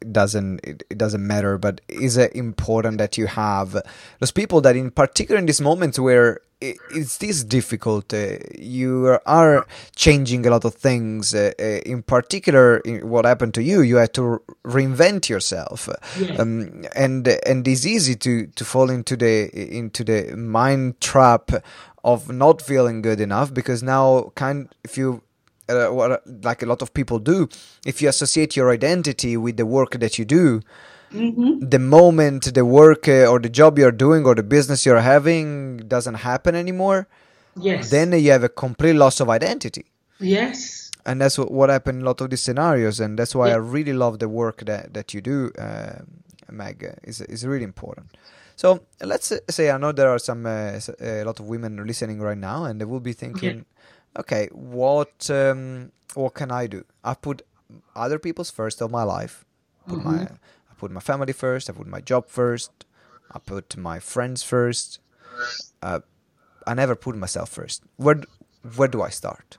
it 0.00 0.12
doesn't 0.12 0.60
it, 0.64 0.82
it 0.90 0.98
doesn't 0.98 1.26
matter. 1.26 1.58
But 1.58 1.80
is 1.88 2.16
it 2.16 2.34
important 2.34 2.98
that 2.98 3.18
you 3.18 3.26
have 3.26 3.82
those 4.20 4.32
people 4.32 4.60
that, 4.62 4.76
in 4.76 4.90
particular, 4.90 5.38
in 5.38 5.46
these 5.46 5.60
moments 5.60 5.98
where 5.98 6.40
it, 6.60 6.76
it's 6.90 7.18
this 7.18 7.44
difficult, 7.44 8.12
uh, 8.14 8.38
you 8.58 9.18
are 9.26 9.66
changing 9.94 10.46
a 10.46 10.50
lot 10.50 10.64
of 10.64 10.74
things. 10.74 11.34
Uh, 11.34 11.52
uh, 11.60 11.62
in 11.84 12.02
particular, 12.02 12.78
in 12.78 13.08
what 13.08 13.24
happened 13.24 13.54
to 13.54 13.62
you, 13.62 13.82
you 13.82 13.96
had 13.96 14.14
to 14.14 14.40
reinvent 14.64 15.28
yourself, 15.28 15.88
Yeah. 16.18 16.36
um, 16.40 16.84
and 16.94 17.28
and 17.46 17.68
it's 17.68 17.84
easy 17.84 18.14
to 18.16 18.46
to 18.46 18.64
fall 18.64 18.90
into 18.90 19.16
the 19.16 19.50
into 19.76 20.02
the 20.04 20.34
mind 20.36 21.00
trap 21.00 21.50
of 22.04 22.30
not 22.32 22.62
feeling 22.62 23.02
good 23.02 23.20
enough 23.20 23.52
because 23.52 23.82
now 23.82 24.32
kind 24.34 24.68
if 24.84 24.96
you 24.96 25.22
uh, 25.68 25.88
what 25.88 26.22
like 26.44 26.62
a 26.62 26.66
lot 26.66 26.80
of 26.82 26.94
people 26.94 27.18
do 27.18 27.48
if 27.84 28.00
you 28.00 28.08
associate 28.08 28.54
your 28.56 28.70
identity 28.70 29.36
with 29.36 29.56
the 29.56 29.66
work 29.66 29.98
that 29.98 30.16
you 30.18 30.24
do 30.24 30.60
Mm-hmm. 31.12 31.68
the 31.68 31.78
moment 31.78 32.52
the 32.54 32.64
work 32.64 33.06
uh, 33.08 33.26
or 33.30 33.38
the 33.38 33.48
job 33.48 33.78
you're 33.78 33.92
doing 34.06 34.26
or 34.26 34.34
the 34.34 34.42
business 34.42 34.84
you're 34.84 35.00
having 35.14 35.78
doesn't 35.88 36.14
happen 36.30 36.54
anymore 36.54 37.06
Yes. 37.58 37.90
then 37.90 38.12
you 38.12 38.30
have 38.32 38.42
a 38.44 38.48
complete 38.50 38.94
loss 38.94 39.20
of 39.20 39.30
identity 39.30 39.86
yes. 40.20 40.90
and 41.06 41.20
that's 41.20 41.38
what, 41.38 41.50
what 41.50 41.70
happened 41.70 41.98
in 42.00 42.02
a 42.02 42.06
lot 42.06 42.20
of 42.20 42.28
these 42.30 42.42
scenarios 42.42 42.98
and 43.00 43.18
that's 43.18 43.34
why 43.34 43.48
Yeah. 43.48 43.54
i 43.54 43.58
really 43.58 43.92
love 43.92 44.18
the 44.18 44.28
work 44.28 44.64
that, 44.66 44.92
that 44.94 45.14
you 45.14 45.20
do 45.20 45.50
uh, 45.58 46.00
meg 46.50 46.84
is, 47.04 47.20
is 47.22 47.46
really 47.46 47.64
important 47.64 48.06
so 48.56 48.80
let's 49.00 49.30
uh, 49.32 49.38
say 49.48 49.70
i 49.70 49.78
know 49.78 49.92
there 49.92 50.10
are 50.10 50.18
some 50.18 50.44
uh, 50.44 50.78
a 51.00 51.24
lot 51.24 51.38
of 51.40 51.46
women 51.48 51.72
listening 51.86 52.20
right 52.20 52.38
now 52.38 52.64
and 52.64 52.80
they 52.80 52.84
will 52.84 53.00
be 53.00 53.12
thinking 53.12 53.64
okay 54.18 54.48
what 54.52 55.30
um, 55.30 55.92
what 56.14 56.34
can 56.34 56.50
i 56.50 56.66
do 56.66 56.84
i 57.04 57.14
put 57.14 57.42
other 57.94 58.18
people's 58.18 58.50
first 58.50 58.82
of 58.82 58.90
my 58.90 59.04
life 59.04 59.44
put 59.88 60.04
my 60.04 60.16
i 60.22 60.28
put 60.78 60.90
my 60.90 61.00
family 61.00 61.32
first 61.32 61.70
i 61.70 61.72
put 61.72 61.86
my 61.86 62.00
job 62.00 62.28
first 62.28 62.70
i 63.32 63.38
put 63.38 63.76
my 63.76 63.98
friends 63.98 64.42
first 64.42 65.00
uh, 65.82 66.00
i 66.66 66.74
never 66.74 66.94
put 66.94 67.16
myself 67.16 67.48
first 67.48 67.82
where 67.96 68.20
where 68.76 68.88
do 68.88 69.02
i 69.02 69.08
start 69.10 69.58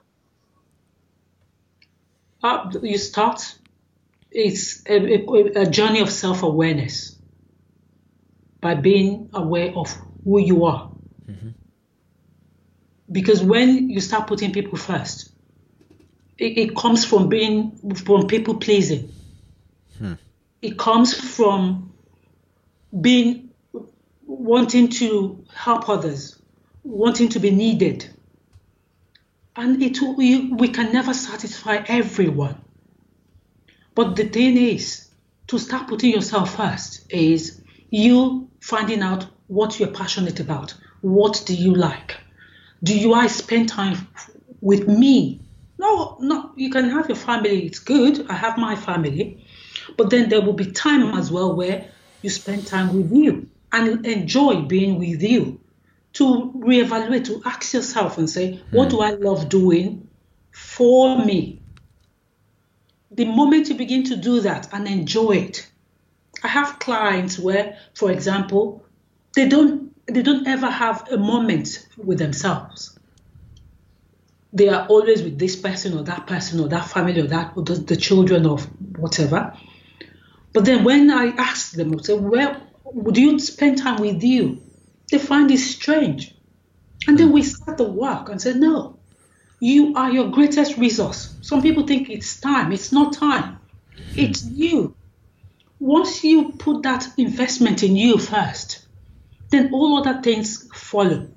Uh, 2.42 2.70
you 2.82 2.98
start. 2.98 3.58
It's 4.30 4.84
a, 4.86 4.96
a, 4.96 5.62
a 5.62 5.66
journey 5.66 6.00
of 6.00 6.10
self-awareness 6.10 7.16
by 8.60 8.74
being 8.74 9.30
aware 9.32 9.72
of 9.74 9.96
who 10.24 10.38
you 10.38 10.64
are. 10.64 10.90
Because 13.10 13.42
when 13.42 13.88
you 13.90 14.00
start 14.00 14.26
putting 14.26 14.52
people 14.52 14.78
first, 14.78 15.32
it, 16.36 16.58
it 16.58 16.76
comes 16.76 17.04
from 17.04 17.28
being 17.28 17.94
from 17.96 18.26
people 18.26 18.54
pleasing. 18.56 19.10
It 20.60 20.78
comes 20.78 21.14
from 21.14 21.92
being 23.00 23.50
wanting 24.26 24.88
to 24.88 25.44
help 25.54 25.88
others, 25.88 26.40
wanting 26.82 27.28
to 27.30 27.40
be 27.40 27.50
needed. 27.50 28.08
And 29.56 29.82
it 29.82 29.98
we, 30.00 30.52
we 30.52 30.68
can 30.68 30.92
never 30.92 31.14
satisfy 31.14 31.82
everyone. 31.86 32.60
But 33.94 34.16
the 34.16 34.28
thing 34.28 34.56
is, 34.56 35.08
to 35.48 35.58
start 35.58 35.88
putting 35.88 36.12
yourself 36.12 36.56
first 36.56 37.10
is 37.10 37.60
you 37.90 38.48
finding 38.60 39.02
out 39.02 39.26
what 39.48 39.80
you're 39.80 39.90
passionate 39.90 40.40
about. 40.40 40.74
What 41.00 41.42
do 41.46 41.54
you 41.54 41.74
like? 41.74 42.16
Do 42.82 42.96
you 42.96 43.14
I 43.14 43.26
spend 43.26 43.68
time 43.68 44.08
with 44.60 44.86
me? 44.86 45.40
No, 45.78 46.16
no, 46.20 46.52
you 46.54 46.70
can 46.70 46.90
have 46.90 47.08
your 47.08 47.16
family, 47.16 47.66
it's 47.66 47.78
good. 47.78 48.26
I 48.28 48.34
have 48.34 48.58
my 48.58 48.76
family. 48.76 49.44
But 49.98 50.10
then 50.10 50.28
there 50.28 50.40
will 50.40 50.54
be 50.54 50.70
time 50.70 51.18
as 51.18 51.30
well 51.30 51.56
where 51.56 51.88
you 52.22 52.30
spend 52.30 52.68
time 52.68 52.96
with 52.96 53.12
you 53.12 53.50
and 53.72 54.06
enjoy 54.06 54.62
being 54.62 54.98
with 54.98 55.22
you. 55.22 55.60
To 56.14 56.52
reevaluate, 56.56 57.26
to 57.26 57.42
ask 57.44 57.74
yourself 57.74 58.16
and 58.16 58.30
say, 58.30 58.62
what 58.70 58.84
hmm. 58.84 58.90
do 58.90 59.00
I 59.00 59.10
love 59.10 59.48
doing 59.48 60.08
for 60.52 61.18
me? 61.22 61.60
The 63.10 63.24
moment 63.24 63.68
you 63.68 63.74
begin 63.74 64.04
to 64.04 64.16
do 64.16 64.40
that 64.40 64.72
and 64.72 64.86
enjoy 64.86 65.32
it, 65.32 65.68
I 66.44 66.48
have 66.48 66.78
clients 66.78 67.38
where, 67.38 67.76
for 67.94 68.10
example, 68.12 68.84
they 69.34 69.48
don't 69.48 69.88
they 70.06 70.22
don't 70.22 70.46
ever 70.46 70.70
have 70.70 71.10
a 71.10 71.18
moment 71.18 71.86
with 71.96 72.18
themselves. 72.18 72.98
They 74.52 74.68
are 74.68 74.86
always 74.86 75.22
with 75.22 75.38
this 75.38 75.56
person 75.56 75.98
or 75.98 76.04
that 76.04 76.26
person 76.26 76.60
or 76.60 76.68
that 76.68 76.88
family 76.88 77.20
or 77.20 77.26
that 77.26 77.52
or 77.56 77.64
the, 77.64 77.74
the 77.74 77.96
children 77.96 78.46
of 78.46 78.64
whatever. 78.96 79.54
But 80.58 80.64
then 80.64 80.82
when 80.82 81.08
I 81.08 81.26
ask 81.36 81.70
them, 81.70 81.94
I 81.94 82.02
say, 82.02 82.14
"Well, 82.14 82.56
would 82.92 83.16
you 83.16 83.38
spend 83.38 83.78
time 83.78 84.00
with 84.00 84.24
you?" 84.24 84.58
They 85.08 85.18
find 85.18 85.48
it 85.52 85.58
strange, 85.58 86.34
and 87.06 87.16
then 87.16 87.30
we 87.30 87.44
start 87.44 87.78
the 87.78 87.84
work 87.84 88.28
and 88.28 88.42
say, 88.42 88.54
"No, 88.54 88.96
you 89.60 89.94
are 89.94 90.10
your 90.10 90.32
greatest 90.32 90.76
resource." 90.76 91.32
Some 91.42 91.62
people 91.62 91.86
think 91.86 92.10
it's 92.10 92.40
time. 92.40 92.72
It's 92.72 92.90
not 92.90 93.12
time. 93.12 93.58
It's 94.16 94.44
you. 94.46 94.96
Once 95.78 96.24
you 96.24 96.50
put 96.58 96.82
that 96.82 97.06
investment 97.16 97.84
in 97.84 97.94
you 97.94 98.18
first, 98.18 98.80
then 99.50 99.72
all 99.72 99.98
other 99.98 100.20
things 100.22 100.68
follow. 100.74 101.28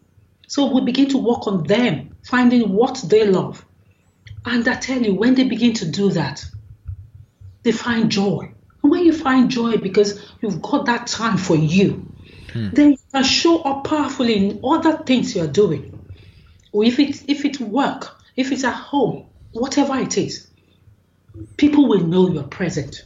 So 0.47 0.73
we 0.73 0.81
begin 0.81 1.09
to 1.09 1.19
work 1.19 1.45
on 1.45 1.61
them, 1.61 2.15
finding 2.23 2.73
what 2.73 2.95
they 3.07 3.27
love. 3.27 3.63
And 4.45 4.67
I 4.67 4.77
tell 4.77 4.99
you, 4.99 5.13
when 5.13 5.35
they 5.35 5.43
begin 5.43 5.73
to 5.73 5.85
do 5.85 6.09
that, 6.09 6.43
they 7.61 7.71
find 7.71 8.09
joy. 8.09 8.53
And 8.83 8.91
when 8.91 9.05
you 9.05 9.13
find 9.13 9.49
joy 9.49 9.77
because 9.77 10.23
you've 10.41 10.61
got 10.61 10.85
that 10.87 11.07
time 11.07 11.37
for 11.37 11.55
you, 11.55 12.11
hmm. 12.51 12.69
then 12.71 12.91
you 12.91 12.97
can 13.11 13.23
show 13.23 13.61
up 13.61 13.83
powerfully 13.83 14.37
in 14.37 14.59
other 14.63 14.97
things 14.97 15.35
you're 15.35 15.47
doing. 15.47 15.97
Or 16.71 16.83
if 16.83 16.99
it's 16.99 17.23
if 17.27 17.45
it's 17.45 17.59
work, 17.59 18.17
if 18.35 18.51
it's 18.51 18.63
at 18.63 18.73
home, 18.73 19.27
whatever 19.51 19.97
it 19.97 20.17
is, 20.17 20.47
people 21.57 21.87
will 21.87 22.05
know 22.05 22.29
you're 22.29 22.43
present. 22.43 23.05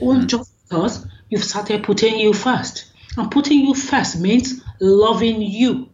Or 0.00 0.14
hmm. 0.14 0.26
just 0.26 0.50
because 0.68 1.06
you've 1.28 1.44
started 1.44 1.82
putting 1.82 2.18
you 2.18 2.32
first. 2.32 2.90
And 3.16 3.30
putting 3.30 3.60
you 3.60 3.74
first 3.74 4.18
means 4.18 4.62
loving 4.80 5.42
you. 5.42 5.90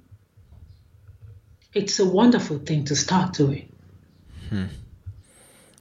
It's 1.75 1.99
a 1.99 2.05
wonderful 2.05 2.59
thing 2.59 2.85
to 2.87 2.97
start 2.97 3.35
doing. 3.35 3.73
Hmm. 4.49 4.67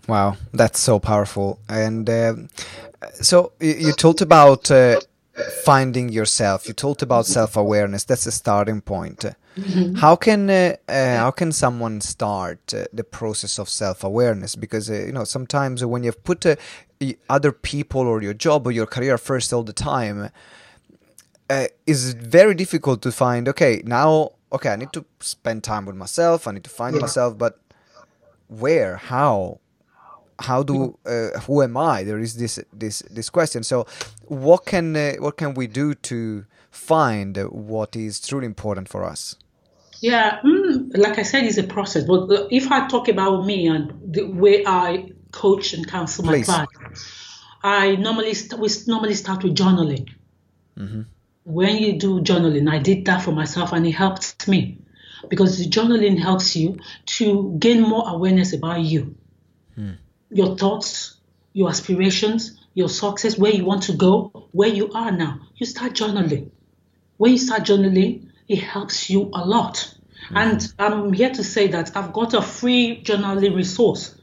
Wow, 0.08 0.38
that's 0.54 0.80
so 0.80 1.00
powerful. 1.00 1.60
And 1.68 2.10
um 2.10 2.50
so 3.22 3.52
you, 3.60 3.74
you 3.74 3.92
talked 3.94 4.22
about 4.22 4.72
uh, 4.72 5.00
finding 5.64 6.10
yourself. 6.10 6.68
You 6.68 6.74
talked 6.74 7.02
about 7.02 7.26
self-awareness. 7.26 8.06
That's 8.06 8.26
a 8.26 8.32
starting 8.32 8.82
point. 8.82 9.26
How 9.96 10.16
can 10.16 10.50
uh, 10.50 10.76
uh, 10.88 11.18
how 11.18 11.32
can 11.32 11.52
someone 11.52 12.00
start 12.02 12.74
uh, 12.74 12.86
the 12.94 13.04
process 13.04 13.58
of 13.58 13.70
self-awareness? 13.70 14.56
Because 14.56 14.90
uh, 14.90 15.06
you 15.08 15.12
know 15.12 15.24
sometimes 15.24 15.84
when 15.84 16.04
you've 16.04 16.24
put 16.24 16.46
uh, 16.46 16.56
other 17.28 17.52
people 17.52 18.02
or 18.02 18.22
your 18.22 18.36
job 18.36 18.68
or 18.68 18.72
your 18.72 18.86
career 18.86 19.18
first 19.18 19.52
all 19.54 19.64
the 19.64 19.74
time, 19.74 20.30
uh, 21.50 21.66
is 21.88 22.14
very 22.14 22.54
difficult 22.54 23.02
to 23.02 23.12
find. 23.12 23.48
Okay, 23.48 23.82
now 23.84 24.34
okay, 24.52 24.70
I 24.70 24.76
need 24.76 24.94
to 24.94 25.06
spend 25.20 25.64
time 25.64 25.86
with 25.88 25.96
myself. 25.96 26.48
I 26.48 26.52
need 26.52 26.64
to 26.66 26.70
find 26.70 27.00
myself, 27.00 27.36
but 27.38 27.60
where? 28.48 28.98
How? 28.98 29.60
How 30.40 30.64
do 30.64 30.98
uh, 31.06 31.40
who 31.42 31.62
am 31.62 31.78
I? 31.78 32.04
There 32.04 32.20
is 32.20 32.38
this 32.38 32.60
this 32.74 33.00
this 33.10 33.30
question. 33.30 33.64
So, 33.64 33.86
what 34.26 34.66
can 34.66 34.96
uh, 34.96 35.14
what 35.20 35.38
can 35.38 35.54
we 35.54 35.68
do 35.68 35.94
to 35.94 36.46
find 36.70 37.38
what 37.38 37.96
is 37.96 38.20
truly 38.20 38.46
important 38.46 38.90
for 38.90 39.04
us? 39.04 39.36
Yeah, 40.00 40.40
mm, 40.42 40.96
like 40.96 41.18
I 41.18 41.24
said, 41.24 41.46
it's 41.46 41.58
a 41.58 41.64
process. 41.64 42.04
But 42.04 42.30
uh, 42.30 42.48
if 42.52 42.72
I 42.72 42.88
talk 42.88 43.08
about 43.08 43.46
me 43.46 43.68
and 43.68 44.14
the 44.14 44.24
way 44.26 44.64
I 44.66 45.12
coach 45.32 45.74
and 45.74 45.88
counsel 45.88 46.26
my 46.26 46.34
Please. 46.34 46.46
clients, 46.46 47.12
I 47.64 47.96
normally 47.96 48.34
st- 48.34 48.62
we 48.62 48.70
normally 48.86 49.16
start 49.16 49.44
with 49.44 49.56
journaling. 49.56 50.10
Mm-hmm. 50.78 51.02
When 51.46 51.78
you 51.78 51.98
do 51.98 52.22
journaling, 52.22 52.70
I 52.70 52.78
did 52.78 53.06
that 53.06 53.24
for 53.24 53.32
myself, 53.32 53.72
and 53.74 53.88
it 53.88 53.92
helped 53.92 54.48
me 54.48 54.80
because 55.30 55.58
the 55.58 55.66
journaling 55.66 56.20
helps 56.20 56.56
you 56.56 56.78
to 57.06 57.56
gain 57.58 57.82
more 57.82 58.08
awareness 58.08 58.54
about 58.54 58.82
you, 58.82 59.16
your 60.30 60.58
thoughts, 60.58 61.18
your 61.54 61.70
aspirations, 61.70 62.60
your 62.74 62.90
success, 62.90 63.38
where 63.38 63.52
you 63.52 63.66
want 63.66 63.84
to 63.84 63.94
go, 63.94 64.48
where 64.52 64.70
you 64.70 64.92
are 64.94 65.12
now. 65.12 65.40
You 65.56 65.66
start 65.66 65.94
journaling 65.94 66.52
when 67.18 67.32
you 67.32 67.38
start 67.38 67.64
journaling, 67.64 68.30
it 68.48 68.62
helps 68.62 69.10
you 69.10 69.30
a 69.34 69.46
lot. 69.46 69.94
Mm. 70.30 70.38
And 70.38 70.74
I'm 70.80 71.14
here 71.14 71.32
to 71.32 71.44
say 71.44 71.68
that 71.68 71.98
I've 71.98 72.14
got 72.14 72.34
a 72.34 72.42
free 72.42 73.04
journaling 73.04 73.56
resource 73.56 74.16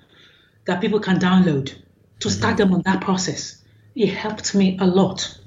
that 0.64 0.80
people 0.80 1.00
can 1.00 1.18
download 1.18 1.66
to 1.66 2.28
mm-hmm. 2.28 2.28
start 2.28 2.56
them 2.56 2.72
on 2.72 2.82
that 2.82 3.00
process. 3.00 3.62
It 3.94 4.08
helped 4.08 4.54
me 4.54 4.78
a 4.80 4.86
lot. 4.86 5.38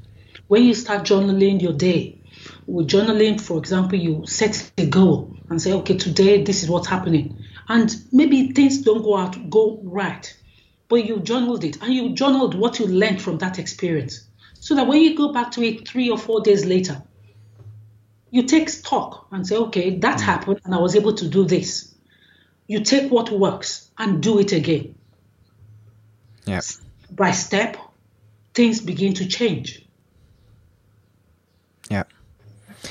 When 0.48 0.64
you 0.64 0.74
start 0.74 1.04
journaling 1.04 1.62
your 1.62 1.74
day, 1.74 2.22
with 2.66 2.88
journaling, 2.88 3.42
for 3.42 3.58
example, 3.58 3.98
you 3.98 4.26
set 4.28 4.72
a 4.78 4.86
goal 4.86 5.34
and 5.50 5.62
say, 5.62 5.74
okay, 5.74 5.98
today 5.98 6.44
this 6.44 6.64
is 6.64 6.70
what's 6.70 6.88
happening. 6.88 7.44
And 7.68 7.94
maybe 8.12 8.52
things 8.52 8.82
don't 8.82 9.04
go 9.04 9.18
out, 9.18 9.50
go 9.50 9.80
right, 9.84 10.34
but 10.90 11.06
you 11.06 11.20
journaled 11.20 11.64
it 11.64 11.82
and 11.82 11.94
you 11.94 12.14
journaled 12.14 12.56
what 12.56 12.80
you 12.80 12.88
learned 12.88 13.22
from 13.22 13.38
that 13.40 13.60
experience. 13.60 14.28
So 14.60 14.76
that 14.76 14.88
when 14.88 15.02
you 15.02 15.16
go 15.16 15.32
back 15.32 15.52
to 15.52 15.64
it 15.64 15.88
three 15.88 16.10
or 16.10 16.18
four 16.18 16.42
days 16.42 16.66
later, 16.66 17.02
you 18.32 18.44
take 18.44 18.70
stock 18.70 19.28
and 19.32 19.46
say, 19.46 19.56
okay, 19.56 19.98
that 20.00 20.20
mm. 20.20 20.22
happened 20.22 20.62
and 20.66 20.74
I 20.74 20.80
was 20.80 20.96
able 20.96 21.14
to 21.16 21.28
do 21.28 21.46
this. 21.46 21.94
You 22.68 22.82
take 22.84 23.12
what 23.12 23.32
works 23.32 23.90
and 23.98 24.22
do 24.22 24.40
it 24.40 24.52
again. 24.52 24.96
Yes. 26.46 26.82
By 27.12 27.32
step, 27.32 27.78
things 28.54 28.82
begin 28.82 29.14
to 29.16 29.28
change. 29.28 29.86
Yeah. 31.90 32.04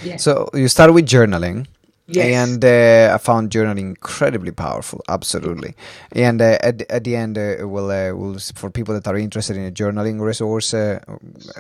Yeah. 0.03 0.17
So 0.17 0.49
you 0.55 0.69
start 0.69 0.93
with 0.95 1.07
journaling. 1.07 1.67
Yes. 2.09 2.49
And 2.49 2.65
uh, 2.65 3.15
I 3.15 3.19
found 3.19 3.51
journaling 3.51 3.79
incredibly 3.79 4.53
powerful, 4.53 5.03
absolutely. 5.09 5.75
And 6.13 6.41
uh, 6.41 6.59
at, 6.61 6.83
at 6.83 7.03
the 7.03 7.17
end, 7.17 7.37
uh, 7.37 7.57
we'll, 7.63 7.91
uh, 7.91 8.15
we'll 8.15 8.39
for 8.55 8.71
people 8.71 8.95
that 8.95 9.09
are 9.09 9.17
interested 9.17 9.57
in 9.57 9.65
a 9.65 9.73
journaling 9.73 10.21
resource, 10.21 10.73
uh, 10.73 11.01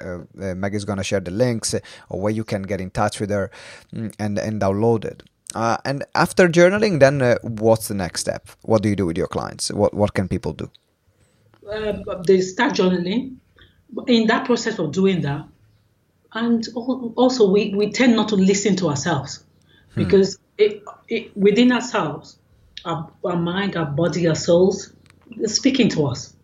uh, 0.00 0.18
uh, 0.40 0.54
Maggie's 0.54 0.84
gonna 0.84 1.02
share 1.02 1.18
the 1.18 1.32
links 1.32 1.74
or 2.08 2.20
where 2.20 2.32
you 2.32 2.44
can 2.44 2.62
get 2.62 2.80
in 2.80 2.90
touch 2.90 3.18
with 3.18 3.30
her 3.30 3.50
mm, 3.92 4.14
and 4.20 4.38
and 4.38 4.60
download 4.60 5.04
it. 5.04 5.24
Uh, 5.54 5.78
and 5.84 6.04
after 6.14 6.48
journaling, 6.48 7.00
then 7.00 7.22
uh, 7.22 7.38
what's 7.42 7.88
the 7.88 7.94
next 7.94 8.20
step? 8.20 8.48
What 8.62 8.82
do 8.82 8.88
you 8.88 8.96
do 8.96 9.06
with 9.06 9.18
your 9.18 9.28
clients? 9.28 9.72
What 9.72 9.94
what 9.94 10.14
can 10.14 10.28
people 10.28 10.52
do? 10.52 10.70
uh, 11.70 12.22
they 12.26 12.40
start 12.40 12.74
journaling. 12.74 13.36
In 14.06 14.26
that 14.26 14.46
process 14.46 14.78
of 14.78 14.92
doing 14.92 15.22
that, 15.22 15.46
and 16.32 16.66
also 16.74 17.50
we, 17.50 17.72
we 17.74 17.92
tend 17.92 18.16
not 18.16 18.28
to 18.28 18.36
listen 18.36 18.76
to 18.76 18.88
ourselves 18.88 19.44
Hmm. 19.96 20.04
because 20.04 20.38
it, 20.58 20.82
it, 21.08 21.36
within 21.36 21.72
ourselves, 21.72 22.38
our, 22.84 23.10
our 23.24 23.36
mind, 23.36 23.76
our 23.76 23.86
body, 23.86 24.28
our 24.28 24.34
souls, 24.34 24.92
speaking 25.44 25.88
to 25.90 26.06
us. 26.06 26.34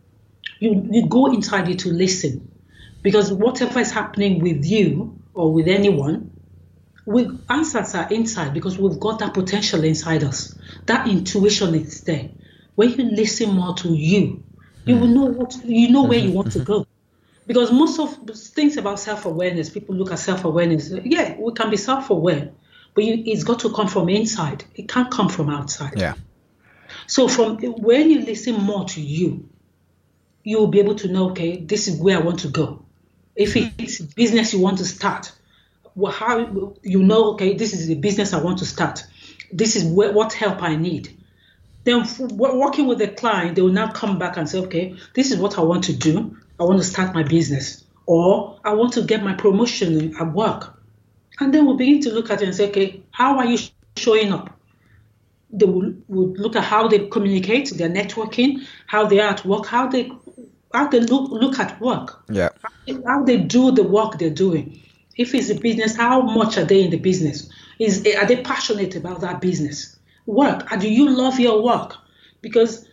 You, 0.59 0.87
you 0.91 1.09
go 1.09 1.27
inside 1.27 1.69
you 1.69 1.75
to 1.77 1.89
listen 1.89 2.49
because 3.03 3.33
whatever 3.33 3.81
is 3.81 3.91
happening 3.91 4.41
with 4.41 4.65
you 4.65 5.19
or 5.35 5.53
with 5.53 5.69
anyone, 5.69 6.31
we 7.05 7.29
answers 7.49 7.95
are 7.95 8.09
inside 8.13 8.55
because 8.55 8.79
we've 8.79 8.99
got 8.99 9.19
that 9.19 9.35
potential 9.35 9.83
inside 9.83 10.23
us. 10.23 10.55
That 10.87 11.09
intuition 11.09 11.75
is 11.75 12.03
there. 12.03 12.31
When 12.77 12.91
you 12.91 13.05
listen 13.05 13.51
more 13.51 13.75
to 13.77 13.89
you, 13.89 14.43
you 14.85 14.97
will 14.97 15.09
know 15.09 15.25
what 15.25 15.55
you 15.65 15.91
know 15.91 16.05
where 16.05 16.19
you 16.19 16.31
want 16.31 16.53
to 16.53 16.59
go. 16.65 16.87
Because 17.47 17.73
most 17.73 17.99
of 17.99 18.31
things 18.37 18.77
about 18.77 19.01
self-awareness, 19.01 19.71
people 19.71 19.97
look 19.97 20.13
at 20.13 20.21
self-awareness. 20.21 20.93
Yeah, 21.05 21.37
we 21.39 21.53
can 21.55 21.71
be 21.71 21.77
self-aware, 21.77 22.53
but 22.95 23.05
you, 23.05 23.23
it's 23.27 23.45
got 23.45 23.61
to 23.61 23.73
come 23.73 23.89
from 23.89 24.09
inside. 24.09 24.65
It 24.75 24.89
can't 24.89 25.11
come 25.11 25.29
from 25.29 25.49
outside. 25.49 25.95
Yeah. 25.97 26.15
So 27.07 27.29
from 27.29 27.59
when 27.59 28.11
you 28.11 28.21
listen 28.21 28.55
more 28.55 28.85
to 28.87 29.01
you, 29.01 29.49
you 30.45 30.59
will 30.59 30.69
be 30.69 30.81
able 30.81 30.97
to 30.97 31.09
know, 31.09 31.31
okay, 31.31 31.57
this 31.57 31.89
is 31.89 32.01
where 32.01 32.19
I 32.19 32.21
want 32.21 32.41
to 32.41 32.49
go. 32.49 32.85
If 33.35 33.55
hmm. 33.55 33.69
it's 33.79 34.01
business 34.01 34.53
you 34.53 34.61
want 34.61 34.79
to 34.79 34.85
start, 34.85 35.33
well, 35.95 36.13
how 36.13 36.75
you 36.83 37.03
know, 37.03 37.33
okay, 37.33 37.55
this 37.55 37.73
is 37.73 37.87
the 37.87 37.95
business 37.95 38.33
I 38.33 38.43
want 38.43 38.59
to 38.59 38.67
start. 38.67 39.05
This 39.53 39.77
is 39.77 39.85
where, 39.85 40.13
what 40.13 40.33
help 40.33 40.63
I 40.63 40.77
need. 40.77 41.17
Then 41.85 42.07
working 42.19 42.87
with 42.87 42.99
the 42.99 43.09
client, 43.09 43.57
they 43.57 43.63
will 43.63 43.73
now 43.73 43.91
come 43.91 44.19
back 44.19 44.37
and 44.37 44.49
say, 44.49 44.59
okay, 44.61 44.97
this 45.15 45.33
is 45.33 45.39
what 45.39 45.59
I 45.59 45.63
want 45.63 45.85
to 45.85 45.93
do. 45.93 46.37
I 46.61 46.65
want 46.65 46.79
to 46.79 46.85
start 46.85 47.13
my 47.13 47.25
business, 47.25 47.85
or 48.07 48.61
I 48.65 48.75
want 48.75 48.93
to 48.95 49.03
get 49.03 49.23
my 49.23 49.35
promotion 49.35 50.17
at 50.17 50.33
work. 50.33 50.79
And 51.43 51.53
then 51.53 51.67
we'll 51.67 51.77
begin 51.77 52.01
to 52.03 52.13
look 52.13 52.31
at 52.31 52.41
it 52.41 52.47
and 52.47 52.55
say, 52.55 52.69
okay, 52.69 53.03
how 53.11 53.39
are 53.39 53.47
you 53.47 53.57
sh- 53.57 53.71
showing 53.97 54.33
up? 54.33 54.59
they 55.53 55.67
will, 55.67 55.93
will 56.09 56.29
look 56.29 56.57
at 56.57 56.65
how 56.65 56.89
they 56.89 57.07
communicate, 57.09 57.71
their 57.77 57.91
networking, 57.91 58.67
how 58.87 59.07
they 59.07 59.21
are 59.21 59.31
at 59.31 59.45
work, 59.45 59.67
how 59.67 59.87
they 59.87 60.11
how 60.73 60.89
they 60.89 61.01
look 61.01 61.31
look 61.31 61.59
at 61.59 61.79
work, 61.81 62.25
Yeah. 62.31 62.49
how 63.07 63.23
they 63.25 63.37
do 63.37 63.71
the 63.71 63.83
work 63.83 64.19
they're 64.19 64.31
doing. 64.31 64.81
If 65.17 65.35
it's 65.35 65.51
a 65.51 65.55
business, 65.55 65.95
how 65.95 66.23
much 66.23 66.57
are 66.57 66.65
they 66.65 66.83
in 66.83 66.91
the 66.91 66.99
business? 66.99 67.51
Is 67.79 68.07
are 68.17 68.27
they 68.27 68.41
passionate 68.43 68.97
about 68.97 69.21
that 69.21 69.41
business? 69.41 69.99
Work. 70.25 70.73
And 70.73 70.81
do 70.81 70.89
you 70.91 71.11
love 71.11 71.39
your 71.39 71.63
work? 71.63 71.97
Because 72.41 72.89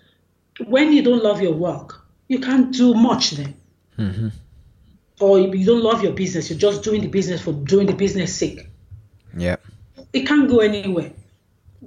when 0.65 0.91
you 0.91 1.01
don't 1.01 1.23
love 1.23 1.41
your 1.41 1.53
work, 1.53 2.01
you 2.27 2.39
can't 2.39 2.73
do 2.73 2.93
much 2.93 3.31
then. 3.31 3.55
Mm-hmm. 3.97 4.27
Or 5.19 5.39
you 5.39 5.65
don't 5.65 5.83
love 5.83 6.03
your 6.03 6.13
business, 6.13 6.49
you're 6.49 6.59
just 6.59 6.83
doing 6.83 7.01
the 7.01 7.07
business 7.07 7.41
for 7.41 7.51
doing 7.53 7.87
the 7.87 7.93
business 7.93 8.35
sake 8.35 8.67
Yeah. 9.35 9.57
it 10.13 10.25
can't 10.25 10.49
go 10.49 10.59
anywhere. 10.59 11.11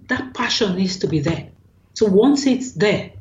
That 0.08 0.34
passion 0.34 0.76
needs 0.76 0.98
to 1.00 1.06
be 1.06 1.20
there. 1.20 1.50
So 1.94 2.06
once 2.06 2.46
it's 2.46 2.72
there, 2.72 3.12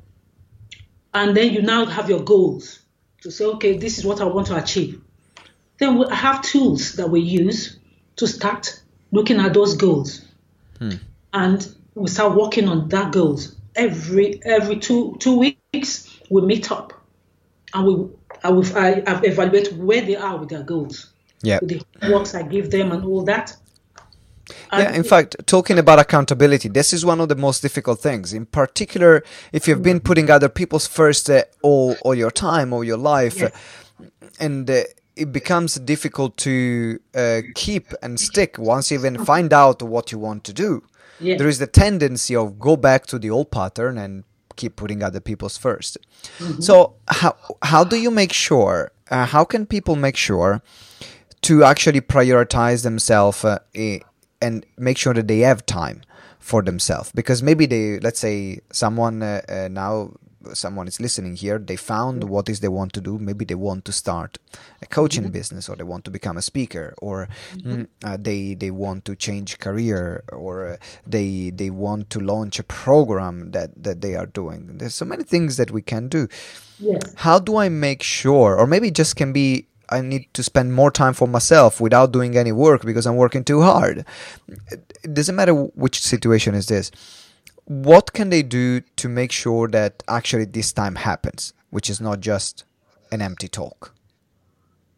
and 1.13 1.35
then 1.35 1.53
you 1.53 1.61
now 1.61 1.85
have 1.85 2.09
your 2.09 2.21
goals 2.21 2.79
to 3.21 3.31
say, 3.31 3.45
okay, 3.45 3.77
this 3.77 3.97
is 3.97 4.05
what 4.05 4.21
I 4.21 4.25
want 4.25 4.47
to 4.47 4.55
achieve. 4.55 5.01
Then 5.77 5.97
we 5.97 6.05
have 6.09 6.41
tools 6.41 6.93
that 6.93 7.09
we 7.09 7.21
use 7.21 7.77
to 8.17 8.27
start 8.27 8.81
looking 9.11 9.39
at 9.39 9.53
those 9.53 9.75
goals, 9.75 10.21
hmm. 10.77 10.91
and 11.33 11.75
we 11.95 12.07
start 12.07 12.35
working 12.35 12.67
on 12.67 12.87
that 12.89 13.11
goals 13.11 13.55
every 13.75 14.41
every 14.45 14.77
two 14.77 15.17
two 15.19 15.39
weeks. 15.39 16.19
We 16.29 16.43
meet 16.43 16.71
up, 16.71 16.93
and 17.73 17.85
we 17.85 18.09
I 18.43 18.49
will 18.49 18.65
I, 18.77 19.03
I 19.07 19.21
evaluate 19.23 19.73
where 19.73 20.01
they 20.01 20.15
are 20.15 20.37
with 20.37 20.49
their 20.49 20.63
goals, 20.63 21.11
Yeah. 21.43 21.59
the 21.61 21.83
works 22.09 22.33
I 22.35 22.43
give 22.43 22.71
them, 22.71 22.91
and 22.91 23.03
all 23.05 23.23
that. 23.25 23.55
And 24.71 24.83
Yeah, 24.83 24.93
in 24.93 25.03
fact, 25.03 25.35
talking 25.45 25.77
about 25.79 25.99
accountability, 25.99 26.69
this 26.69 26.93
is 26.93 27.05
one 27.05 27.21
of 27.21 27.29
the 27.29 27.35
most 27.35 27.61
difficult 27.61 27.99
things. 28.01 28.33
In 28.33 28.45
particular, 28.45 29.23
if 29.53 29.67
you've 29.67 29.83
been 29.83 29.99
putting 29.99 30.29
other 30.29 30.49
people's 30.49 30.87
first 30.87 31.29
uh, 31.29 31.43
all 31.61 31.95
all 32.03 32.15
your 32.15 32.31
time, 32.31 32.73
all 32.73 32.83
your 32.83 32.97
life, 32.97 33.37
and 34.39 34.69
uh, 34.69 34.83
it 35.15 35.31
becomes 35.31 35.75
difficult 35.75 36.35
to 36.37 36.99
uh, 37.15 37.41
keep 37.55 37.93
and 38.01 38.19
stick 38.19 38.57
once 38.57 38.91
you 38.91 38.97
even 38.99 39.23
find 39.25 39.53
out 39.53 39.81
what 39.81 40.11
you 40.11 40.17
want 40.19 40.43
to 40.45 40.53
do. 40.53 40.83
Yeah. 41.19 41.37
There 41.37 41.47
is 41.47 41.59
the 41.59 41.67
tendency 41.67 42.35
of 42.35 42.57
go 42.59 42.75
back 42.75 43.05
to 43.07 43.19
the 43.19 43.29
old 43.29 43.51
pattern 43.51 43.97
and 43.97 44.23
keep 44.55 44.75
putting 44.75 45.03
other 45.03 45.19
people's 45.19 45.57
1st 45.57 45.97
So 46.59 46.95
how 47.07 47.35
how 47.61 47.83
do 47.83 47.95
you 47.97 48.11
make 48.11 48.33
sure? 48.33 48.91
Uh, 49.09 49.25
how 49.25 49.43
can 49.45 49.65
people 49.65 49.95
make 49.95 50.17
sure 50.17 50.61
to 51.41 51.63
actually 51.63 52.01
prioritize 52.01 52.83
themselves 52.83 53.43
uh, 53.43 53.59
and 54.41 54.65
make 54.77 54.97
sure 54.97 55.13
that 55.13 55.27
they 55.27 55.39
have 55.39 55.65
time 55.65 56.01
for 56.39 56.63
themselves 56.63 57.11
because 57.13 57.43
maybe 57.43 57.65
they 57.67 57.99
let's 57.99 58.19
say 58.19 58.59
someone 58.71 59.21
uh, 59.21 59.41
uh, 59.47 59.67
now 59.69 60.11
someone 60.53 60.87
is 60.87 60.99
listening 60.99 61.35
here 61.35 61.59
they 61.59 61.75
found 61.75 62.23
what 62.23 62.49
is 62.49 62.59
they 62.59 62.67
want 62.67 62.93
to 62.93 63.01
do 63.01 63.17
maybe 63.17 63.45
they 63.45 63.55
want 63.55 63.85
to 63.85 63.91
start 63.91 64.37
a 64.81 64.85
coaching 64.85 65.29
business 65.29 65.69
or 65.69 65.75
they 65.75 65.83
want 65.83 66.03
to 66.03 66.11
become 66.11 66.37
a 66.37 66.41
speaker 66.41 66.93
or 67.01 67.27
mm, 67.55 67.87
uh, 68.03 68.17
they 68.19 68.53
they 68.55 68.71
want 68.71 69.05
to 69.05 69.15
change 69.15 69.59
career 69.59 70.23
or 70.31 70.67
uh, 70.67 70.77
they 71.05 71.51
they 71.51 71.69
want 71.69 72.09
to 72.09 72.19
launch 72.19 72.59
a 72.59 72.63
program 72.63 73.51
that 73.51 73.69
that 73.83 74.01
they 74.01 74.15
are 74.15 74.25
doing 74.25 74.77
there's 74.77 74.95
so 74.95 75.05
many 75.05 75.23
things 75.23 75.57
that 75.57 75.71
we 75.71 75.81
can 75.81 76.07
do 76.07 76.27
Yes. 76.79 77.13
how 77.17 77.37
do 77.37 77.57
I 77.57 77.69
make 77.69 78.01
sure, 78.01 78.57
or 78.57 78.65
maybe 78.65 78.87
it 78.87 78.95
just 78.95 79.15
can 79.15 79.31
be 79.33 79.67
I 79.89 80.01
need 80.01 80.33
to 80.33 80.41
spend 80.41 80.73
more 80.73 80.89
time 80.89 81.13
for 81.13 81.27
myself 81.27 81.79
without 81.81 82.11
doing 82.11 82.37
any 82.37 82.51
work 82.51 82.83
because 82.83 83.05
I'm 83.05 83.17
working 83.17 83.43
too 83.43 83.61
hard. 83.61 84.05
It 84.71 84.93
it 85.03 85.13
doesn't 85.13 85.35
matter 85.35 85.53
which 85.53 86.01
situation 86.01 86.55
is 86.55 86.65
this. 86.67 86.91
What 87.65 88.13
can 88.13 88.29
they 88.29 88.43
do 88.43 88.81
to 88.97 89.09
make 89.09 89.31
sure 89.31 89.67
that 89.69 90.03
actually 90.07 90.45
this 90.45 90.73
time 90.73 90.95
happens, 90.95 91.53
which 91.69 91.89
is 91.89 92.01
not 92.01 92.19
just 92.19 92.63
an 93.11 93.21
empty 93.21 93.47
talk? 93.47 93.93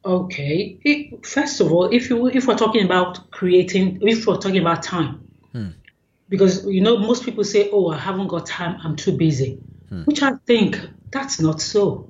Okay. 0.06 0.78
It, 0.84 1.26
first 1.26 1.62
of 1.62 1.71
all, 1.71 1.86
if 1.86 2.10
you 2.10 2.28
if 2.28 2.47
we're 2.47 2.58
talking 2.58 2.84
about 2.84 3.32
creating, 3.32 3.99
if 4.02 4.28
we're 4.28 4.38
talking 4.38 4.60
about 4.60 4.84
time, 4.84 5.28
hmm. 5.52 5.69
because 6.30 6.65
you 6.65 6.82
know 6.82 6.97
most 6.97 7.23
people 7.23 7.43
say, 7.43 7.69
"Oh, 7.71 7.89
I 7.89 7.97
haven't 7.97 8.28
got 8.28 8.45
time. 8.45 8.80
I'm 8.84 8.95
too 8.97 9.15
busy," 9.15 9.60
hmm. 9.89 10.04
which 10.04 10.21
I 10.21 10.34
think 10.45 10.80
that's 11.12 11.39
not 11.39 11.62
so. 11.62 12.10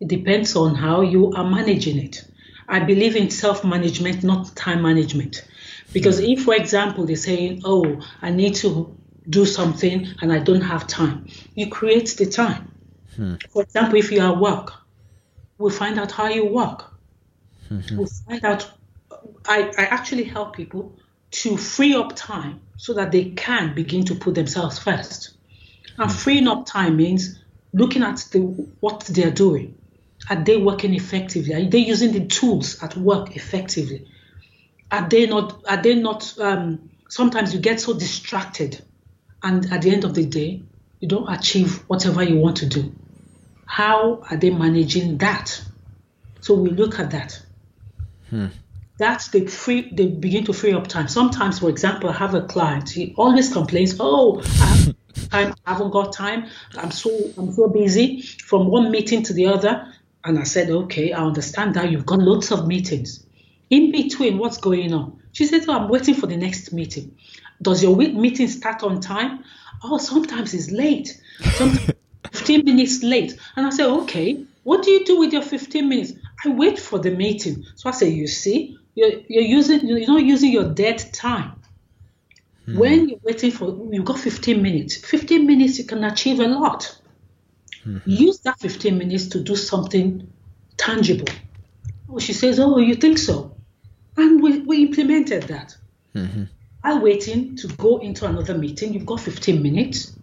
It 0.00 0.08
depends 0.08 0.56
on 0.56 0.74
how 0.74 1.02
you 1.02 1.32
are 1.32 1.44
managing 1.44 1.98
it. 1.98 2.24
I 2.66 2.80
believe 2.80 3.14
in 3.14 3.28
self-management, 3.30 4.24
not 4.24 4.56
time 4.56 4.80
management. 4.80 5.46
Because 5.92 6.18
hmm. 6.18 6.32
if, 6.32 6.44
for 6.44 6.54
example, 6.54 7.04
they're 7.04 7.16
saying, 7.16 7.60
"Oh, 7.64 8.00
I 8.22 8.30
need 8.30 8.54
to 8.56 8.96
do 9.28 9.46
something 9.46 10.08
and 10.20 10.32
I 10.32 10.38
don't 10.38 10.62
have 10.62 10.86
time," 10.86 11.26
you 11.54 11.68
create 11.68 12.16
the 12.16 12.26
time. 12.26 12.72
Hmm. 13.16 13.34
For 13.50 13.62
example, 13.62 13.98
if 13.98 14.10
you 14.10 14.20
are 14.20 14.32
at 14.32 14.38
work, 14.38 14.72
we 15.58 15.70
find 15.70 15.98
out 15.98 16.12
how 16.12 16.28
you 16.28 16.46
work. 16.46 16.92
Hmm. 17.68 17.80
We 17.96 18.06
find 18.26 18.44
out 18.44 18.70
I, 19.46 19.72
I 19.78 19.84
actually 19.86 20.24
help 20.24 20.56
people 20.56 20.96
to 21.30 21.56
free 21.56 21.94
up 21.94 22.14
time 22.14 22.60
so 22.76 22.94
that 22.94 23.12
they 23.12 23.30
can 23.30 23.74
begin 23.74 24.04
to 24.06 24.14
put 24.14 24.34
themselves 24.34 24.78
first. 24.78 25.34
And 25.98 26.10
hmm. 26.10 26.16
freeing 26.16 26.48
up 26.48 26.66
time 26.66 26.96
means 26.96 27.38
looking 27.72 28.02
at 28.02 28.26
the 28.30 28.40
what 28.80 29.00
they're 29.00 29.30
doing. 29.30 29.76
Are 30.30 30.42
they 30.42 30.56
working 30.56 30.94
effectively? 30.94 31.52
Are 31.52 31.68
they 31.68 31.78
using 31.78 32.12
the 32.12 32.26
tools 32.26 32.82
at 32.82 32.96
work 32.96 33.36
effectively? 33.36 34.08
Are 34.90 35.06
they 35.08 35.26
not 35.26 35.62
are 35.68 35.82
they 35.82 35.94
not 35.94 36.38
um, 36.38 36.90
sometimes 37.08 37.52
you 37.52 37.60
get 37.60 37.80
so 37.80 37.92
distracted 37.92 38.82
and 39.44 39.70
at 39.70 39.82
the 39.82 39.90
end 39.90 40.04
of 40.04 40.14
the 40.14 40.26
day 40.26 40.62
you 40.98 41.06
don't 41.06 41.28
achieve 41.28 41.84
whatever 41.86 42.22
you 42.22 42.38
want 42.38 42.56
to 42.56 42.66
do. 42.66 42.92
How 43.66 44.24
are 44.30 44.36
they 44.36 44.50
managing 44.50 45.18
that? 45.18 45.62
So 46.40 46.54
we 46.54 46.70
look 46.70 46.98
at 46.98 47.10
that. 47.10 47.40
Hmm. 48.30 48.46
That's 48.96 49.28
the 49.28 49.46
free 49.46 49.90
they 49.92 50.06
begin 50.06 50.44
to 50.46 50.52
free 50.52 50.72
up 50.72 50.88
time. 50.88 51.08
Sometimes 51.08 51.58
for 51.58 51.68
example 51.68 52.08
i 52.08 52.14
have 52.14 52.34
a 52.34 52.42
client 52.42 52.88
he 52.88 53.14
always 53.16 53.52
complains 53.52 53.96
oh 54.00 54.40
i 54.60 54.94
time 55.30 55.54
i 55.66 55.72
haven't 55.72 55.90
got 55.90 56.12
time. 56.12 56.46
I'm 56.76 56.90
so 56.90 57.10
i'm 57.36 57.52
so 57.52 57.68
busy. 57.68 58.22
From 58.22 58.68
one 58.68 58.90
meeting 58.90 59.22
to 59.24 59.34
the 59.34 59.46
other 59.46 59.92
and 60.24 60.38
i 60.38 60.44
said 60.44 60.70
okay 60.70 61.12
i 61.12 61.22
understand 61.22 61.74
that 61.74 61.90
you've 61.90 62.06
got 62.06 62.20
lots 62.20 62.50
of 62.50 62.66
meetings. 62.66 63.26
In 63.68 63.92
between 63.92 64.38
what's 64.38 64.56
going 64.56 64.94
on 64.94 65.20
She 65.34 65.46
said, 65.46 65.64
oh, 65.68 65.72
I'm 65.74 65.88
waiting 65.88 66.14
for 66.14 66.28
the 66.28 66.36
next 66.36 66.72
meeting. 66.72 67.18
Does 67.60 67.82
your 67.82 67.96
meeting 67.96 68.46
start 68.46 68.84
on 68.84 69.00
time? 69.00 69.44
Oh, 69.82 69.98
sometimes 69.98 70.54
it's 70.54 70.70
late. 70.70 71.20
Sometimes 71.56 71.90
15 72.32 72.64
minutes 72.64 73.02
late. 73.02 73.36
And 73.56 73.66
I 73.66 73.70
said, 73.70 73.86
okay, 73.86 74.44
what 74.62 74.84
do 74.84 74.92
you 74.92 75.04
do 75.04 75.18
with 75.18 75.32
your 75.32 75.42
15 75.42 75.88
minutes? 75.88 76.12
I 76.44 76.50
wait 76.50 76.78
for 76.78 77.00
the 77.00 77.10
meeting. 77.10 77.64
So 77.74 77.88
I 77.88 77.92
say, 77.92 78.10
you 78.10 78.28
see, 78.28 78.78
you're, 78.94 79.10
you're 79.28 79.42
using, 79.42 79.86
you're 79.88 80.06
not 80.06 80.22
using 80.22 80.52
your 80.52 80.72
dead 80.72 81.04
time. 81.12 81.60
Hmm. 82.66 82.78
When 82.78 83.08
you're 83.08 83.20
waiting 83.24 83.50
for, 83.50 83.76
you've 83.90 84.04
got 84.04 84.20
15 84.20 84.62
minutes. 84.62 84.96
15 84.98 85.48
minutes, 85.48 85.78
you 85.78 85.84
can 85.84 86.04
achieve 86.04 86.38
a 86.38 86.46
lot. 86.46 86.96
Hmm. 87.82 87.98
Use 88.06 88.38
that 88.40 88.60
15 88.60 88.96
minutes 88.96 89.26
to 89.30 89.40
do 89.40 89.56
something 89.56 90.32
tangible. 90.76 91.26
Oh, 92.08 92.20
she 92.20 92.34
says, 92.34 92.60
oh, 92.60 92.78
you 92.78 92.94
think 92.94 93.18
so? 93.18 93.53
And 94.16 94.42
we, 94.42 94.60
we 94.60 94.82
implemented 94.82 95.44
that. 95.44 95.76
Mm-hmm. 96.14 96.44
While 96.82 97.00
waiting 97.00 97.56
to 97.56 97.68
go 97.68 97.98
into 97.98 98.26
another 98.26 98.56
meeting, 98.56 98.92
you've 98.92 99.06
got 99.06 99.20
15 99.20 99.62
minutes. 99.62 100.16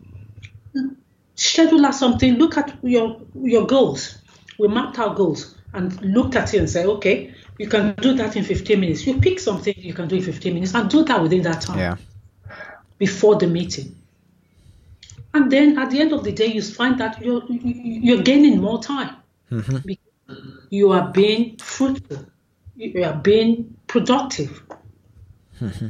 Schedule 1.35 1.85
out 1.85 1.95
something, 1.95 2.35
look 2.35 2.57
at 2.57 2.77
your, 2.83 3.19
your 3.33 3.65
goals. 3.65 4.17
We 4.59 4.67
mapped 4.67 4.99
our 4.99 5.13
goals 5.15 5.55
and 5.73 5.99
looked 6.01 6.35
at 6.35 6.53
it 6.53 6.59
and 6.59 6.69
said, 6.69 6.85
okay, 6.85 7.33
you 7.57 7.67
can 7.67 7.95
do 7.95 8.13
that 8.13 8.35
in 8.35 8.43
15 8.43 8.79
minutes. 8.79 9.05
You 9.07 9.19
pick 9.19 9.39
something 9.39 9.73
you 9.77 9.93
can 9.93 10.07
do 10.07 10.17
in 10.17 10.23
15 10.23 10.53
minutes 10.53 10.73
and 10.75 10.89
do 10.89 11.03
that 11.05 11.21
within 11.21 11.41
that 11.43 11.61
time. 11.61 11.79
Yeah. 11.79 11.95
Before 12.97 13.35
the 13.35 13.47
meeting. 13.47 13.95
And 15.33 15.51
then 15.51 15.79
at 15.79 15.91
the 15.91 15.99
end 15.99 16.11
of 16.11 16.23
the 16.23 16.31
day, 16.31 16.47
you 16.47 16.61
find 16.61 16.99
that 16.99 17.21
you're, 17.21 17.43
you're 17.49 18.21
gaining 18.21 18.59
more 18.59 18.81
time. 18.81 19.15
Mm-hmm. 19.49 19.91
You 20.69 20.91
are 20.91 21.09
being 21.09 21.57
fruitful. 21.57 22.25
You 22.75 23.03
are 23.03 23.13
being 23.13 23.77
productive. 23.91 24.63
Mm-hmm. 25.59 25.87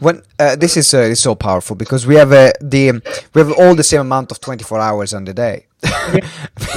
When 0.00 0.22
uh, 0.38 0.56
this 0.56 0.76
is 0.76 0.94
uh, 0.94 0.98
is 0.98 1.20
so 1.20 1.34
powerful 1.34 1.76
because 1.76 2.06
we 2.06 2.14
have 2.16 2.32
uh, 2.32 2.52
the 2.60 2.92
we 3.34 3.40
have 3.40 3.52
all 3.58 3.74
the 3.74 3.82
same 3.82 4.02
amount 4.02 4.30
of 4.30 4.40
24 4.40 4.78
hours 4.78 5.14
on 5.14 5.24
the 5.24 5.34
day. 5.34 5.66
yeah. 5.82 6.20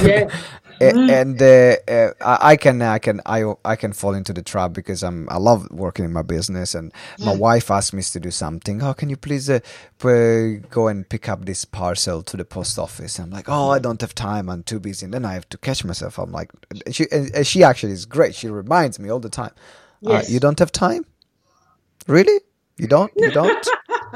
yeah. 0.02 0.30
Mm. 0.78 1.10
and 1.10 1.42
uh, 1.42 2.10
uh, 2.20 2.38
I 2.42 2.56
can 2.56 2.82
I 2.82 2.98
can 2.98 3.22
I 3.24 3.54
I 3.64 3.76
can 3.76 3.94
fall 3.94 4.14
into 4.14 4.34
the 4.34 4.42
trap 4.42 4.74
because 4.74 5.02
I'm 5.02 5.26
I 5.30 5.38
love 5.38 5.70
working 5.70 6.04
in 6.04 6.12
my 6.12 6.20
business 6.20 6.74
and 6.74 6.92
my 7.18 7.34
mm. 7.34 7.38
wife 7.38 7.70
asked 7.70 7.94
me 7.94 8.02
to 8.02 8.20
do 8.20 8.30
something. 8.30 8.82
Oh, 8.82 8.92
can 8.92 9.08
you 9.08 9.16
please 9.16 9.48
uh, 9.48 9.60
go 9.98 10.88
and 10.88 11.08
pick 11.08 11.30
up 11.30 11.46
this 11.46 11.64
parcel 11.64 12.22
to 12.24 12.36
the 12.36 12.44
post 12.44 12.78
office? 12.78 13.18
I'm 13.18 13.30
like, 13.30 13.48
oh, 13.48 13.70
I 13.70 13.78
don't 13.78 14.02
have 14.02 14.14
time. 14.14 14.50
I'm 14.50 14.62
too 14.62 14.78
busy. 14.78 15.06
And 15.06 15.14
then 15.14 15.24
I 15.24 15.32
have 15.32 15.48
to 15.50 15.58
catch 15.58 15.82
myself. 15.82 16.18
I'm 16.18 16.32
like, 16.32 16.50
she 16.90 17.06
and 17.10 17.46
she 17.46 17.62
actually 17.62 17.92
is 17.92 18.04
great. 18.04 18.34
She 18.34 18.48
reminds 18.48 18.98
me 18.98 19.08
all 19.08 19.20
the 19.20 19.30
time. 19.30 19.52
Uh, 20.06 20.22
you 20.28 20.40
don't 20.40 20.58
have 20.58 20.72
time, 20.72 21.04
really? 22.06 22.40
You 22.76 22.86
don't? 22.86 23.12
You 23.16 23.30
don't? 23.30 23.66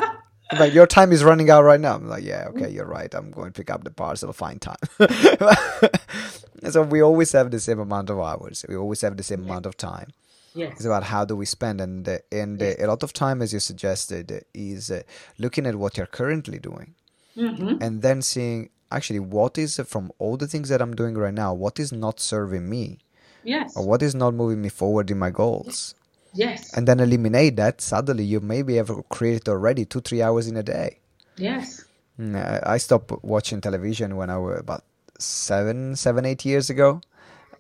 like 0.59 0.74
your 0.74 0.87
time 0.87 1.12
is 1.12 1.24
running 1.24 1.50
out 1.50 1.62
right 1.62 1.81
now. 1.81 1.94
I'm 1.94 2.09
like, 2.09 2.24
yeah, 2.24 2.48
okay, 2.50 2.70
you're 2.70 2.87
right. 2.87 3.12
I'm 3.14 3.31
going 3.31 3.53
to 3.53 3.59
pick 3.59 3.70
up 3.70 3.85
the 3.85 3.90
parcel. 3.90 4.33
Find 4.33 4.61
time. 4.61 4.76
so 6.70 6.83
we 6.83 7.00
always 7.00 7.33
have 7.33 7.50
the 7.50 7.61
same 7.61 7.79
amount 7.79 8.11
of 8.11 8.18
hours. 8.18 8.64
We 8.68 8.76
always 8.76 9.00
have 9.03 9.16
the 9.16 9.22
same 9.22 9.44
amount 9.44 9.66
of 9.66 9.76
time. 9.76 10.11
Yes. 10.55 10.72
It's 10.76 10.85
about 10.85 11.05
how 11.05 11.24
do 11.24 11.37
we 11.37 11.46
spend, 11.46 11.81
and 11.81 12.09
uh, 12.09 12.18
and 12.33 12.61
uh, 12.61 12.74
a 12.79 12.87
lot 12.87 13.05
of 13.05 13.12
time, 13.12 13.40
as 13.40 13.53
you 13.53 13.61
suggested, 13.61 14.44
is 14.53 14.90
uh, 14.90 15.03
looking 15.38 15.64
at 15.64 15.76
what 15.76 15.96
you're 15.96 16.07
currently 16.07 16.59
doing, 16.59 16.94
mm-hmm. 17.37 17.81
and 17.81 18.03
then 18.03 18.20
seeing 18.20 18.70
actually 18.90 19.20
what 19.20 19.57
is 19.57 19.81
from 19.87 20.11
all 20.18 20.37
the 20.37 20.48
things 20.48 20.68
that 20.68 20.83
I'm 20.83 20.96
doing 20.96 21.16
right 21.16 21.33
now, 21.33 21.55
what 21.55 21.79
is 21.79 21.92
not 21.92 22.18
serving 22.18 22.68
me, 22.68 22.98
yes, 23.44 23.76
or 23.76 23.87
what 23.87 24.03
is 24.03 24.14
not 24.14 24.35
moving 24.35 24.61
me 24.62 24.68
forward 24.68 25.11
in 25.11 25.18
my 25.18 25.31
goals. 25.31 25.94
Yes. 26.33 26.72
And 26.74 26.87
then 26.87 27.00
eliminate 27.00 27.57
that. 27.57 27.81
Suddenly, 27.81 28.24
you 28.24 28.40
maybe 28.40 28.76
have 28.76 28.90
created 29.09 29.48
already 29.48 29.85
two, 29.85 30.00
three 30.00 30.22
hours 30.22 30.46
in 30.46 30.57
a 30.57 30.62
day. 30.62 31.00
Yes. 31.37 31.85
Mm, 32.20 32.62
I 32.66 32.79
stopped 32.79 33.12
watching 33.24 33.61
television 33.61 34.16
when 34.16 34.31
I 34.31 34.37
was 34.37 34.61
about 34.61 34.85
seven, 35.18 35.96
seven, 35.96 36.24
eight 36.26 36.44
years 36.44 36.70
ago, 36.70 37.00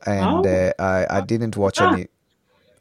and 0.06 0.46
oh. 0.46 0.72
uh, 0.78 0.82
I, 0.82 1.18
I 1.18 1.20
didn't 1.22 1.56
watch 1.56 1.80
ah. 1.80 1.92
any. 1.92 2.06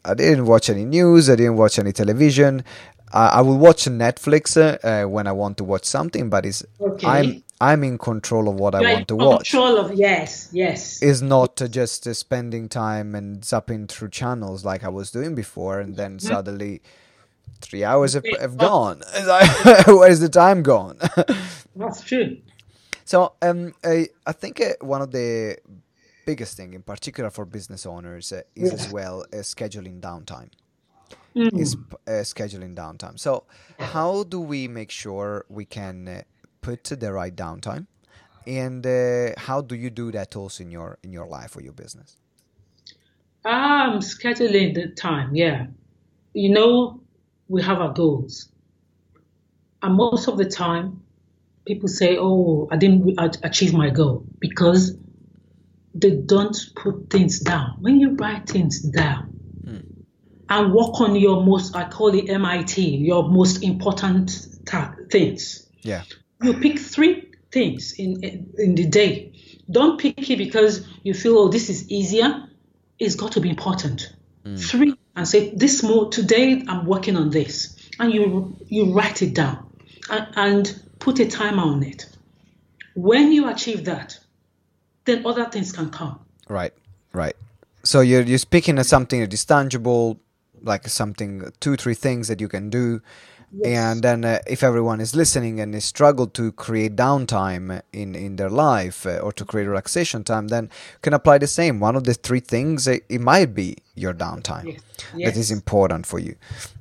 I 0.06 0.14
didn't 0.14 0.46
watch 0.46 0.70
any 0.70 0.86
news. 0.86 1.30
I 1.30 1.36
didn't 1.36 1.58
watch 1.58 1.78
any 1.78 1.92
television. 1.92 2.64
Uh, 3.12 3.32
I 3.34 3.42
will 3.42 3.58
watch 3.58 3.86
Netflix 3.86 4.56
uh, 4.58 5.08
when 5.08 5.28
I 5.28 5.32
want 5.32 5.58
to 5.58 5.64
watch 5.64 5.86
something, 5.86 6.30
but 6.30 6.46
it's 6.46 6.64
okay. 6.80 7.08
I'm 7.08 7.44
I'm 7.62 7.84
in 7.84 7.98
control 7.98 8.48
of 8.48 8.56
what 8.56 8.74
You're 8.74 8.88
I 8.88 8.94
want 8.94 9.08
to 9.10 9.16
watch. 9.16 9.52
Control 9.52 9.78
of 9.78 9.94
yes, 9.94 10.50
yes. 10.54 11.02
Is 11.02 11.22
not 11.22 11.62
just 11.70 12.08
uh, 12.08 12.14
spending 12.14 12.70
time 12.70 13.16
and 13.16 13.42
zapping 13.42 13.90
through 13.90 14.10
channels 14.10 14.64
like 14.64 14.84
I 14.84 14.90
was 14.90 15.12
doing 15.12 15.36
before, 15.36 15.80
and 15.80 15.96
then 15.96 16.18
mm-hmm. 16.18 16.28
suddenly 16.28 16.82
three 17.60 17.84
hours 17.84 18.14
have, 18.14 18.26
have 18.40 18.58
gone. 18.58 19.02
Where's 19.88 20.22
the 20.22 20.30
time 20.30 20.64
gone? 20.64 21.00
That's 21.76 22.02
true. 22.02 22.38
So 23.04 23.34
um, 23.42 23.74
I, 23.84 24.08
I 24.26 24.32
think 24.32 24.62
uh, 24.62 24.74
one 24.82 25.02
of 25.02 25.12
the 25.12 25.58
biggest 26.26 26.56
thing, 26.56 26.74
in 26.74 26.84
particular 26.84 27.30
for 27.30 27.44
business 27.44 27.86
owners, 27.86 28.32
uh, 28.32 28.44
is 28.56 28.70
yeah. 28.70 28.76
as 28.76 28.92
well 28.92 29.26
uh, 29.34 29.38
scheduling 29.38 30.00
downtime. 30.00 30.50
Mm. 31.36 31.60
Is 31.60 31.76
uh, 32.08 32.24
scheduling 32.24 32.76
downtime. 32.76 33.20
So, 33.20 33.44
how 33.78 34.24
do 34.24 34.40
we 34.40 34.68
make 34.68 34.90
sure 34.90 35.46
we 35.48 35.64
can 35.64 36.08
uh, 36.08 36.22
put 36.62 36.84
the 36.86 37.14
right 37.14 37.36
downtime, 37.36 37.86
and 38.48 38.86
uh, 38.86 39.40
how 39.40 39.62
do 39.62 39.76
you 39.76 39.92
do 39.92 40.12
that 40.12 40.36
also 40.36 40.64
in 40.64 40.72
your 40.72 40.98
in 41.04 41.14
your 41.14 41.28
life 41.28 41.56
or 41.56 41.62
your 41.62 41.74
business? 41.74 42.18
Um, 43.46 44.00
scheduling 44.00 44.74
the 44.74 44.88
time. 44.88 45.36
Yeah, 45.36 45.68
you 46.34 46.50
know, 46.50 47.00
we 47.48 47.62
have 47.62 47.80
our 47.80 47.94
goals, 47.94 48.50
and 49.84 49.96
most 49.96 50.28
of 50.28 50.38
the 50.38 50.46
time, 50.46 51.04
people 51.66 51.90
say, 51.90 52.18
"Oh, 52.18 52.68
I 52.72 52.78
didn't 52.78 53.20
achieve 53.44 53.74
my 53.74 53.92
goal," 53.92 54.26
because 54.40 54.98
they 55.94 56.16
don't 56.16 56.58
put 56.76 57.12
things 57.12 57.40
down. 57.40 57.78
When 57.82 58.00
you 58.00 58.16
write 58.16 58.50
things 58.50 58.82
down. 58.82 59.39
And 60.50 60.74
work 60.74 61.00
on 61.00 61.16
your 61.16 61.46
most, 61.46 61.76
I 61.76 61.88
call 61.88 62.14
it 62.16 62.30
MIT, 62.30 62.82
your 62.82 63.30
most 63.30 63.64
important 63.64 64.48
ta- 64.66 64.96
things. 65.10 65.68
Yeah 65.82 66.04
you 66.42 66.54
pick 66.54 66.80
three 66.80 67.32
things 67.52 67.94
in, 67.98 68.24
in, 68.24 68.54
in 68.58 68.76
the 68.76 68.86
day. 68.86 69.34
Don't 69.70 70.00
pick 70.00 70.30
it 70.30 70.38
because 70.38 70.86
you 71.04 71.14
feel, 71.14 71.38
oh, 71.38 71.48
this 71.50 71.70
is 71.70 71.90
easier. 71.90 72.48
It's 72.98 73.16
got 73.16 73.34
to 73.34 73.42
be 73.42 73.50
important. 73.50 74.14
Mm. 74.46 74.60
Three, 74.60 74.96
and 75.16 75.28
say, 75.28 75.54
this 75.56 75.84
more 75.84 76.10
today 76.10 76.64
I'm 76.68 76.86
working 76.86 77.16
on 77.18 77.30
this. 77.30 77.76
And 78.00 78.14
you 78.14 78.56
you 78.68 78.94
write 78.94 79.22
it 79.22 79.34
down 79.34 79.70
and, 80.10 80.28
and 80.36 80.84
put 81.00 81.20
a 81.20 81.28
timer 81.28 81.64
on 81.64 81.84
it. 81.84 82.08
When 82.96 83.34
you 83.34 83.50
achieve 83.50 83.86
that, 83.86 84.18
then 85.04 85.26
other 85.26 85.46
things 85.46 85.74
can 85.74 85.90
come. 85.90 86.22
Right, 86.48 86.74
right. 87.12 87.36
So 87.84 88.00
you're 88.00 88.22
you're 88.22 88.38
speaking 88.38 88.80
of 88.80 88.86
something 88.86 89.20
that 89.20 89.34
is 89.34 89.44
tangible, 89.44 90.18
like 90.64 90.88
something 90.88 91.52
two, 91.60 91.76
three 91.76 91.94
things 91.94 92.28
that 92.28 92.42
you 92.42 92.48
can 92.48 92.70
do 92.70 93.02
and 93.66 94.04
then 94.04 94.24
uh, 94.24 94.40
if 94.48 94.62
everyone 94.64 95.02
is 95.02 95.16
listening 95.16 95.60
and 95.60 95.74
is 95.74 95.84
struggled 95.84 96.34
to 96.36 96.52
create 96.52 96.96
downtime 96.96 97.82
in 97.92 98.16
in 98.16 98.36
their 98.36 98.50
life 98.50 99.06
uh, 99.06 99.18
or 99.18 99.32
to 99.32 99.44
create 99.44 99.66
relaxation 99.66 100.24
time 100.24 100.50
then 100.50 100.66
you 100.66 101.00
can 101.02 101.14
apply 101.14 101.38
the 101.38 101.48
same 101.48 101.80
one 101.80 101.96
of 101.96 102.04
the 102.04 102.14
three 102.14 102.40
things 102.40 102.88
uh, 102.88 102.98
it 103.10 103.20
might 103.20 103.56
be 103.56 103.76
your 103.96 104.14
downtime 104.14 104.66
yes. 104.66 104.82
Yes. 105.16 105.34
that 105.34 105.40
is 105.40 105.52
important 105.52 106.06
for 106.06 106.20
you 106.20 106.36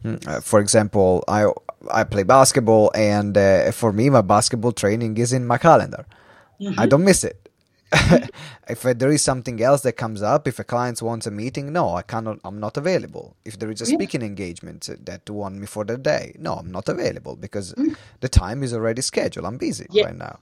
mm, 0.04 0.26
uh, 0.28 0.40
for 0.40 0.60
example 0.60 1.24
i 1.26 1.46
i 1.90 2.04
play 2.04 2.22
basketball 2.22 2.90
and 2.94 3.36
uh, 3.38 3.72
for 3.72 3.92
me 3.92 4.10
my 4.10 4.20
basketball 4.20 4.72
training 4.72 5.16
is 5.16 5.32
in 5.32 5.46
my 5.46 5.56
calendar 5.56 6.04
mm-hmm. 6.60 6.78
i 6.78 6.86
don't 6.86 7.04
miss 7.04 7.24
it 7.24 7.47
if 8.68 8.82
there 8.82 9.10
is 9.10 9.22
something 9.22 9.62
else 9.62 9.80
that 9.82 9.94
comes 9.94 10.22
up, 10.22 10.46
if 10.46 10.58
a 10.58 10.64
client 10.64 11.00
wants 11.00 11.26
a 11.26 11.30
meeting, 11.30 11.72
no, 11.72 11.94
I 11.94 12.02
cannot. 12.02 12.38
I'm 12.44 12.60
not 12.60 12.76
available. 12.76 13.36
If 13.44 13.58
there 13.58 13.70
is 13.70 13.80
a 13.80 13.86
speaking 13.86 14.22
engagement 14.22 14.88
that 15.06 15.28
want 15.30 15.56
me 15.56 15.66
for 15.66 15.84
the 15.84 15.96
day, 15.96 16.34
no, 16.38 16.54
I'm 16.54 16.70
not 16.70 16.88
available 16.88 17.36
because 17.36 17.72
mm. 17.74 17.96
the 18.20 18.28
time 18.28 18.62
is 18.62 18.74
already 18.74 19.00
scheduled. 19.00 19.46
I'm 19.46 19.56
busy 19.56 19.86
yeah. 19.90 20.04
right 20.04 20.16
now. 20.16 20.38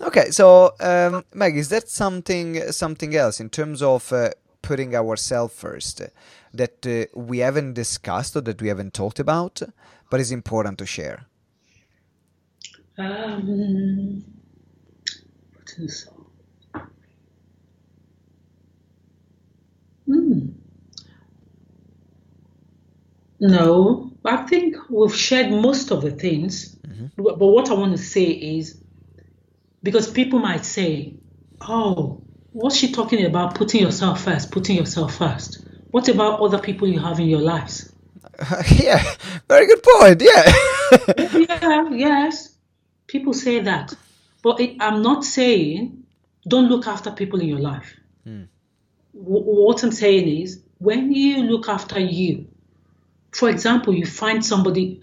Okay, 0.00 0.30
so 0.30 0.74
um, 0.80 1.24
Meg, 1.32 1.56
is 1.56 1.68
that 1.68 1.88
something 1.88 2.72
something 2.72 3.14
else 3.14 3.38
in 3.40 3.50
terms 3.50 3.80
of 3.82 4.12
uh, 4.12 4.30
putting 4.62 4.96
ourselves 4.96 5.54
first 5.54 6.02
that 6.54 6.86
uh, 6.86 7.06
we 7.18 7.38
haven't 7.38 7.74
discussed 7.74 8.34
or 8.34 8.40
that 8.40 8.60
we 8.60 8.68
haven't 8.68 8.94
talked 8.94 9.20
about, 9.20 9.62
but 10.10 10.18
is 10.18 10.32
important 10.32 10.78
to 10.78 10.86
share? 10.86 11.26
Um, 12.96 14.24
Hmm. 15.78 16.17
No, 23.40 24.12
I 24.24 24.38
think 24.38 24.76
we've 24.90 25.14
shared 25.14 25.50
most 25.50 25.90
of 25.90 26.02
the 26.02 26.10
things. 26.10 26.76
Mm-hmm. 26.76 27.06
But 27.16 27.38
what 27.38 27.70
I 27.70 27.74
want 27.74 27.96
to 27.96 28.02
say 28.02 28.24
is 28.24 28.80
because 29.82 30.10
people 30.10 30.38
might 30.38 30.64
say, 30.64 31.14
oh, 31.60 32.20
what's 32.52 32.76
she 32.76 32.92
talking 32.92 33.24
about? 33.24 33.54
Putting 33.54 33.82
yourself 33.82 34.24
first, 34.24 34.50
putting 34.50 34.76
yourself 34.76 35.16
first. 35.16 35.64
What 35.90 36.08
about 36.08 36.40
other 36.40 36.58
people 36.58 36.88
you 36.88 36.98
have 37.00 37.20
in 37.20 37.28
your 37.28 37.40
lives? 37.40 37.92
yeah, 38.76 39.02
very 39.48 39.66
good 39.66 39.82
point. 39.82 40.22
Yeah. 40.22 40.52
yeah, 41.38 41.90
yes. 41.90 42.54
People 43.06 43.32
say 43.32 43.60
that. 43.60 43.94
But 44.42 44.60
it, 44.60 44.76
I'm 44.80 45.02
not 45.02 45.24
saying 45.24 46.04
don't 46.46 46.68
look 46.68 46.86
after 46.86 47.10
people 47.10 47.40
in 47.40 47.48
your 47.48 47.58
life. 47.58 47.94
W- 48.24 48.44
what 49.14 49.82
I'm 49.82 49.92
saying 49.92 50.28
is 50.28 50.60
when 50.78 51.12
you 51.12 51.44
look 51.44 51.68
after 51.68 51.98
you, 51.98 52.46
for 53.32 53.48
example, 53.48 53.94
you 53.94 54.06
find 54.06 54.44
somebody, 54.44 55.00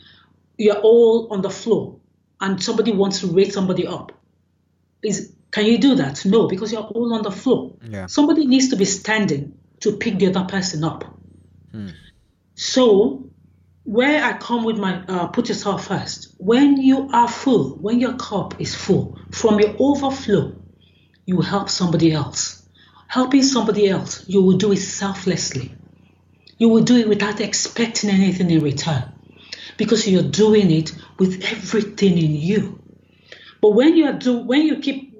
you're 0.58 0.78
all 0.78 1.32
on 1.32 1.42
the 1.42 1.50
floor 1.50 2.00
and 2.42 2.62
somebody 2.62 2.92
wants 2.92 3.22
to 3.22 3.28
raise 3.28 3.54
somebody 3.54 3.88
up. 3.88 4.12
Is 5.04 5.34
can 5.52 5.66
you 5.66 5.78
do 5.78 5.96
that? 5.96 6.26
No, 6.26 6.48
because 6.48 6.74
you're 6.74 6.82
all 6.82 7.14
on 7.14 7.22
the 7.22 7.32
floor. 7.32 7.78
Yeah. 7.82 8.08
Somebody 8.08 8.46
needs 8.46 8.70
to 8.70 8.76
be 8.76 8.84
standing 8.84 9.58
to 9.80 9.94
pick 9.94 10.20
the 10.20 10.28
other 10.28 10.44
person 10.44 10.84
up. 10.84 11.06
So, 12.56 13.30
where 13.84 14.24
I 14.24 14.38
come 14.38 14.64
with 14.66 14.78
my 14.78 15.02
uh, 15.06 15.28
put 15.28 15.48
yourself 15.48 15.88
first. 15.88 16.34
When 16.40 16.78
you 16.78 17.10
are 17.14 17.28
full, 17.28 17.76
when 17.78 18.00
your 18.00 18.18
cup 18.18 18.60
is 18.60 18.76
full, 18.76 19.18
from 19.32 19.60
your 19.60 19.76
overflow, 19.80 20.56
you 21.26 21.42
help 21.42 21.70
somebody 21.70 22.12
else. 22.12 22.68
Helping 23.08 23.44
somebody 23.44 23.88
else, 23.88 24.28
you 24.28 24.42
will 24.42 24.58
do 24.58 24.72
it 24.72 24.78
selflessly. 24.78 25.74
You 26.58 26.70
will 26.70 26.84
do 26.84 26.96
it 26.98 27.10
without 27.10 27.41
expecting 27.41 28.10
anything 28.10 28.50
in 28.50 28.62
return 28.62 29.04
because 29.78 30.08
you're 30.08 30.24
doing 30.24 30.72
it 30.72 30.96
with 31.20 31.44
everything 31.44 32.18
in 32.18 32.36
you. 32.36 32.80
But 33.62 33.72
when 33.72 33.96
you 33.96 34.06
are 34.06 34.13
do 34.13 34.38
when 34.38 34.62
you 34.62 34.78
keep 34.78 35.15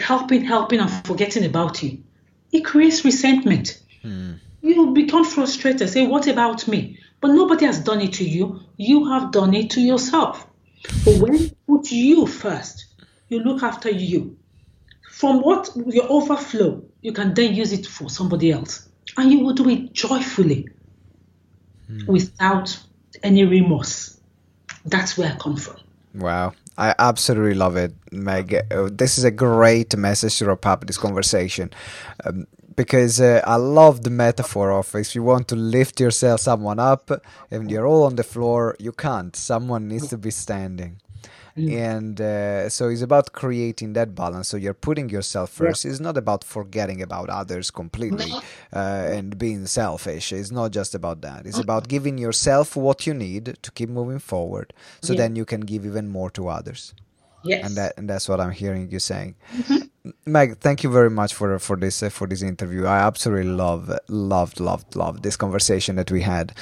helping, 0.00 0.44
helping, 0.44 0.80
and 0.80 0.90
forgetting 1.06 1.44
about 1.44 1.82
you, 1.82 2.02
it 2.52 2.64
creates 2.64 3.04
resentment. 3.04 3.80
Hmm. 4.02 4.34
You 4.62 4.92
become 4.92 5.24
frustrated. 5.24 5.88
Say, 5.88 6.06
"What 6.06 6.26
about 6.26 6.66
me?" 6.68 6.98
But 7.20 7.32
nobody 7.32 7.66
has 7.66 7.80
done 7.80 8.00
it 8.00 8.14
to 8.14 8.24
you. 8.24 8.60
You 8.76 9.08
have 9.10 9.32
done 9.32 9.54
it 9.54 9.70
to 9.70 9.80
yourself. 9.80 10.46
But 11.04 11.18
when 11.18 11.34
you 11.34 11.50
put 11.66 11.90
you 11.90 12.26
first, 12.26 12.86
you 13.28 13.40
look 13.40 13.62
after 13.62 13.90
you. 13.90 14.36
From 15.10 15.40
what 15.40 15.70
your 15.86 16.10
overflow, 16.10 16.82
you 17.00 17.12
can 17.12 17.34
then 17.34 17.54
use 17.54 17.72
it 17.72 17.86
for 17.86 18.10
somebody 18.10 18.50
else, 18.52 18.88
and 19.16 19.32
you 19.32 19.40
will 19.40 19.54
do 19.54 19.68
it 19.68 19.92
joyfully, 19.92 20.68
without 22.06 22.78
any 23.22 23.44
remorse. 23.44 24.20
That's 24.84 25.16
where 25.16 25.32
I 25.32 25.36
come 25.36 25.56
from. 25.56 25.76
Wow. 26.14 26.52
I 26.76 26.94
absolutely 26.98 27.54
love 27.54 27.76
it, 27.76 27.94
Meg. 28.10 28.54
Uh, 28.54 28.88
This 28.90 29.16
is 29.18 29.24
a 29.24 29.30
great 29.30 29.96
message 29.96 30.38
to 30.38 30.46
wrap 30.46 30.66
up 30.66 30.86
this 30.86 30.98
conversation. 30.98 31.70
Um, 32.24 32.46
because 32.76 33.20
uh, 33.20 33.40
I 33.46 33.54
love 33.54 34.02
the 34.02 34.10
metaphor 34.10 34.72
of 34.72 34.92
if 34.96 35.14
you 35.14 35.22
want 35.22 35.46
to 35.48 35.56
lift 35.56 36.00
yourself, 36.00 36.40
someone 36.40 36.80
up, 36.80 37.10
and 37.50 37.70
you're 37.70 37.86
all 37.86 38.02
on 38.02 38.16
the 38.16 38.24
floor, 38.24 38.74
you 38.80 38.90
can't. 38.90 39.36
Someone 39.36 39.86
needs 39.86 40.08
to 40.08 40.18
be 40.18 40.30
standing. 40.30 41.00
And 41.56 42.20
uh, 42.20 42.68
so 42.68 42.88
it's 42.88 43.02
about 43.02 43.32
creating 43.32 43.92
that 43.94 44.14
balance. 44.14 44.48
So 44.48 44.56
you're 44.56 44.74
putting 44.74 45.08
yourself 45.08 45.50
first. 45.50 45.84
It's 45.84 46.00
not 46.00 46.16
about 46.16 46.42
forgetting 46.44 47.00
about 47.00 47.30
others 47.30 47.70
completely 47.70 48.36
uh, 48.72 48.78
and 48.78 49.38
being 49.38 49.66
selfish. 49.66 50.32
It's 50.32 50.50
not 50.50 50.72
just 50.72 50.94
about 50.94 51.20
that. 51.22 51.46
It's 51.46 51.58
about 51.58 51.88
giving 51.88 52.18
yourself 52.18 52.74
what 52.76 53.06
you 53.06 53.14
need 53.14 53.56
to 53.62 53.70
keep 53.72 53.88
moving 53.88 54.18
forward. 54.18 54.72
So 55.00 55.12
Yeah. 55.12 55.18
then 55.18 55.36
you 55.36 55.44
can 55.44 55.60
give 55.60 55.86
even 55.86 56.08
more 56.08 56.30
to 56.30 56.48
others 56.48 56.94
Yes. 57.44 57.66
and 57.66 57.76
that 57.76 57.94
and 57.96 58.08
that's 58.08 58.28
what 58.28 58.40
I'm 58.40 58.52
hearing 58.52 58.90
you 58.90 58.98
saying. 58.98 59.36
Meg, 60.26 60.58
thank 60.58 60.82
you 60.82 60.90
very 60.90 61.10
much 61.10 61.34
for 61.34 61.58
for 61.58 61.76
this 61.76 62.02
uh, 62.02 62.10
for 62.10 62.26
this 62.26 62.42
interview. 62.42 62.86
I 62.86 62.98
absolutely 62.98 63.52
love 63.52 63.90
loved 64.08 64.60
loved 64.60 64.96
loved 64.96 65.22
this 65.22 65.36
conversation 65.36 65.96
that 65.96 66.10
we 66.10 66.22
had. 66.22 66.52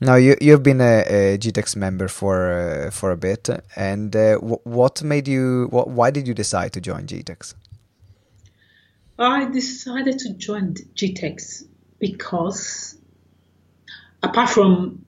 Now 0.00 0.16
you 0.16 0.36
you've 0.40 0.62
been 0.62 0.80
a, 0.80 1.04
a 1.08 1.38
GTEx 1.38 1.76
member 1.76 2.08
for 2.08 2.52
uh, 2.52 2.90
for 2.90 3.10
a 3.10 3.16
bit, 3.16 3.48
and 3.76 4.14
uh, 4.14 4.36
wh- 4.38 4.64
what 4.66 5.02
made 5.02 5.26
you? 5.28 5.68
What, 5.70 5.88
why 5.88 6.10
did 6.10 6.28
you 6.28 6.34
decide 6.34 6.72
to 6.74 6.80
join 6.80 7.06
GTEx? 7.06 7.54
I 9.18 9.44
decided 9.50 10.18
to 10.20 10.34
join 10.34 10.74
GTEx 10.74 11.64
because, 11.98 12.96
apart 14.22 14.50
from 14.50 15.04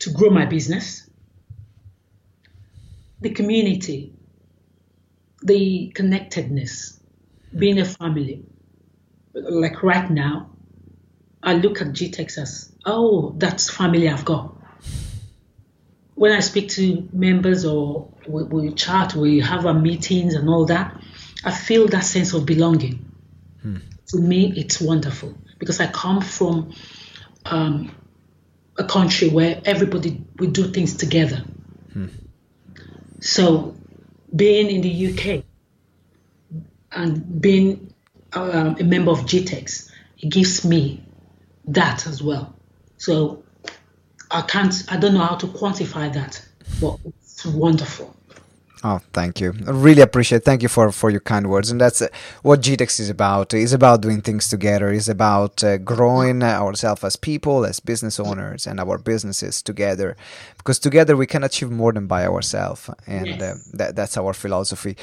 to 0.00 0.10
grow 0.10 0.30
my 0.30 0.46
business, 0.46 1.08
the 3.20 3.30
community, 3.30 4.13
the 5.44 5.92
connectedness, 5.94 6.98
being 7.56 7.78
a 7.78 7.84
family. 7.84 8.44
Like 9.34 9.82
right 9.82 10.10
now, 10.10 10.50
I 11.42 11.54
look 11.54 11.80
at 11.80 11.88
GTEx 11.88 12.38
as, 12.38 12.72
oh, 12.86 13.34
that's 13.36 13.70
family 13.70 14.08
I've 14.08 14.24
got. 14.24 14.56
When 16.14 16.32
I 16.32 16.40
speak 16.40 16.70
to 16.70 17.08
members 17.12 17.64
or 17.64 18.08
we, 18.26 18.44
we 18.44 18.72
chat, 18.72 19.14
we 19.14 19.40
have 19.40 19.66
our 19.66 19.74
meetings 19.74 20.34
and 20.34 20.48
all 20.48 20.64
that, 20.66 20.98
I 21.44 21.50
feel 21.50 21.86
that 21.88 22.04
sense 22.04 22.32
of 22.32 22.46
belonging. 22.46 23.04
To 24.08 24.18
me, 24.18 24.52
it's 24.56 24.80
wonderful 24.80 25.34
because 25.58 25.80
I 25.80 25.86
come 25.88 26.20
from 26.22 26.72
um, 27.44 27.94
a 28.78 28.84
country 28.84 29.28
where 29.28 29.60
everybody 29.64 30.22
we 30.38 30.46
do 30.46 30.70
things 30.72 30.96
together. 30.96 31.44
So, 33.20 33.74
being 34.34 34.70
in 34.70 34.80
the 34.80 35.12
UK 35.12 35.44
and 36.92 37.40
being 37.40 37.92
um, 38.32 38.76
a 38.78 38.84
member 38.84 39.10
of 39.10 39.20
GTEx, 39.20 39.90
it 40.18 40.28
gives 40.28 40.64
me 40.64 41.04
that 41.66 42.06
as 42.06 42.22
well. 42.22 42.54
So, 42.96 43.42
I 44.30 44.42
can't, 44.42 44.74
I 44.88 44.96
don't 44.96 45.14
know 45.14 45.20
how 45.20 45.36
to 45.36 45.46
quantify 45.46 46.12
that, 46.14 46.44
but 46.80 46.98
it's 47.04 47.44
wonderful. 47.44 48.16
Oh, 48.86 49.00
thank 49.14 49.40
you. 49.40 49.54
I 49.66 49.70
really 49.70 50.02
appreciate. 50.02 50.44
Thank 50.44 50.60
you 50.62 50.68
for 50.68 50.92
for 50.92 51.08
your 51.08 51.20
kind 51.22 51.48
words. 51.48 51.70
And 51.70 51.80
that's 51.80 52.02
uh, 52.02 52.08
what 52.42 52.60
GTEx 52.60 53.00
is 53.00 53.08
about. 53.08 53.54
It's 53.54 53.72
about 53.72 54.02
doing 54.02 54.20
things 54.20 54.46
together. 54.46 54.92
It's 54.92 55.08
about 55.08 55.64
uh, 55.64 55.78
growing 55.78 56.42
ourselves 56.42 57.02
as 57.02 57.16
people, 57.16 57.64
as 57.64 57.80
business 57.80 58.20
owners, 58.20 58.66
and 58.66 58.78
our 58.78 58.98
businesses 58.98 59.62
together. 59.62 60.16
Because 60.58 60.78
together 60.78 61.16
we 61.16 61.26
can 61.26 61.42
achieve 61.44 61.70
more 61.70 61.92
than 61.94 62.06
by 62.06 62.26
ourselves. 62.26 62.90
And 63.06 63.26
Yes. 63.26 63.40
uh, 63.42 63.56
that 63.78 63.96
that's 63.96 64.18
our 64.18 64.34
philosophy. 64.34 64.96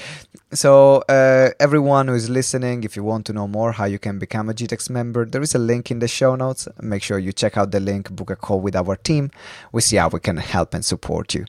So 0.53 1.01
uh, 1.09 1.49
everyone 1.59 2.07
who 2.07 2.13
is 2.15 2.29
listening, 2.29 2.83
if 2.83 2.95
you 2.95 3.03
want 3.03 3.25
to 3.27 3.33
know 3.33 3.47
more 3.47 3.71
how 3.71 3.85
you 3.85 3.97
can 3.97 4.19
become 4.19 4.47
a 4.49 4.53
GTEx 4.53 4.89
member, 4.91 5.25
there 5.25 5.41
is 5.41 5.55
a 5.55 5.59
link 5.59 5.89
in 5.89 5.97
the 5.99 6.07
show 6.07 6.35
notes. 6.35 6.67
Make 6.81 7.01
sure 7.01 7.17
you 7.17 7.33
check 7.33 7.57
out 7.57 7.71
the 7.71 7.79
link, 7.79 8.11
book 8.11 8.29
a 8.29 8.35
call 8.35 8.61
with 8.61 8.75
our 8.75 8.95
team. 8.95 9.31
We 9.71 9.81
see 9.81 9.97
how 9.97 10.09
we 10.09 10.19
can 10.19 10.37
help 10.37 10.75
and 10.75 10.85
support 10.85 11.33
you. 11.33 11.45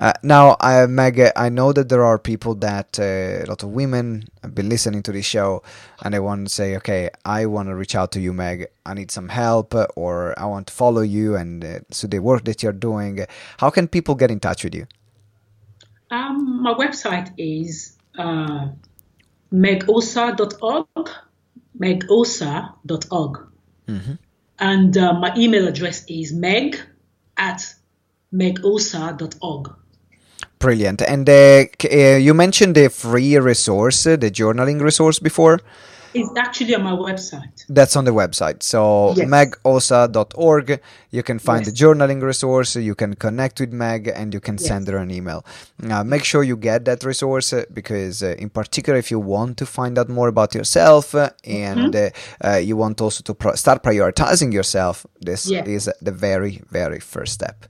Uh, 0.00 0.14
now, 0.22 0.56
uh, 0.60 0.86
Meg, 0.88 1.20
I 1.36 1.50
know 1.50 1.74
that 1.74 1.90
there 1.90 2.02
are 2.02 2.18
people 2.18 2.54
that 2.54 2.98
uh, 2.98 3.44
a 3.44 3.46
lot 3.46 3.62
of 3.62 3.68
women 3.68 4.24
have 4.42 4.54
been 4.54 4.70
listening 4.70 5.02
to 5.02 5.12
this 5.12 5.26
show, 5.26 5.62
and 6.02 6.14
they 6.14 6.18
want 6.18 6.48
to 6.48 6.52
say, 6.52 6.74
"Okay, 6.76 7.10
I 7.26 7.44
want 7.44 7.68
to 7.68 7.74
reach 7.74 7.94
out 7.94 8.10
to 8.12 8.20
you, 8.20 8.32
Meg. 8.32 8.68
I 8.86 8.94
need 8.94 9.10
some 9.10 9.28
help, 9.28 9.74
or 9.96 10.34
I 10.40 10.46
want 10.46 10.68
to 10.68 10.72
follow 10.72 11.02
you 11.02 11.36
and 11.36 11.62
uh, 11.62 11.80
so 11.90 12.06
the 12.06 12.20
work 12.20 12.44
that 12.44 12.62
you're 12.62 12.72
doing." 12.72 13.26
How 13.58 13.68
can 13.68 13.88
people 13.88 14.14
get 14.14 14.30
in 14.30 14.40
touch 14.40 14.64
with 14.64 14.74
you? 14.74 14.86
Um, 16.10 16.62
my 16.62 16.72
website 16.72 17.32
is 17.36 17.98
uh, 18.18 18.68
megosa.org, 19.52 21.10
megosa.org. 21.78 23.38
And 24.58 24.96
uh, 24.96 25.12
my 25.12 25.34
email 25.36 25.68
address 25.68 26.04
is 26.08 26.32
meg 26.32 26.80
at 27.36 27.74
megosa.org. 28.32 29.79
Brilliant. 30.60 31.00
And 31.02 31.28
uh, 31.28 31.64
uh, 31.90 32.16
you 32.16 32.34
mentioned 32.34 32.74
the 32.76 32.88
free 32.90 33.36
resource, 33.38 34.06
uh, 34.06 34.16
the 34.16 34.30
journaling 34.30 34.80
resource 34.80 35.18
before. 35.18 35.58
It's 36.12 36.28
actually 36.36 36.74
on 36.74 36.82
my 36.82 36.90
website. 36.90 37.64
That's 37.68 37.94
on 37.96 38.04
the 38.04 38.10
website. 38.10 38.62
So 38.64 39.14
Yes. 39.16 39.28
megosa.org, 39.28 40.80
you 41.12 41.22
can 41.22 41.38
find 41.38 41.64
Yes. 41.64 41.68
the 41.72 41.84
journaling 41.84 42.20
resource, 42.22 42.74
you 42.76 42.94
can 42.96 43.14
connect 43.14 43.60
with 43.60 43.72
Meg 43.72 44.08
and 44.14 44.34
you 44.34 44.40
can 44.40 44.58
send 44.58 44.88
her 44.88 44.96
an 44.98 45.10
email. 45.12 45.44
Now, 45.78 46.02
make 46.02 46.24
sure 46.24 46.42
you 46.42 46.56
get 46.56 46.84
that 46.86 47.04
resource 47.04 47.52
uh, 47.52 47.64
because 47.72 48.22
uh, 48.24 48.34
in 48.38 48.50
particular 48.50 48.98
if 48.98 49.10
you 49.12 49.20
want 49.20 49.56
to 49.58 49.66
find 49.66 49.98
out 49.98 50.08
more 50.08 50.28
about 50.28 50.52
yourself 50.54 51.14
and 51.44 51.94
uh, 51.94 52.10
uh, 52.44 52.56
you 52.56 52.76
want 52.76 53.00
also 53.00 53.22
to 53.22 53.32
pro- 53.32 53.54
start 53.54 53.82
prioritizing 53.84 54.52
yourself, 54.52 55.06
this 55.20 55.46
Yeah. 55.48 55.64
is 55.64 55.88
the 56.02 56.12
very 56.12 56.60
very 56.70 56.98
first 57.00 57.32
step. 57.34 57.64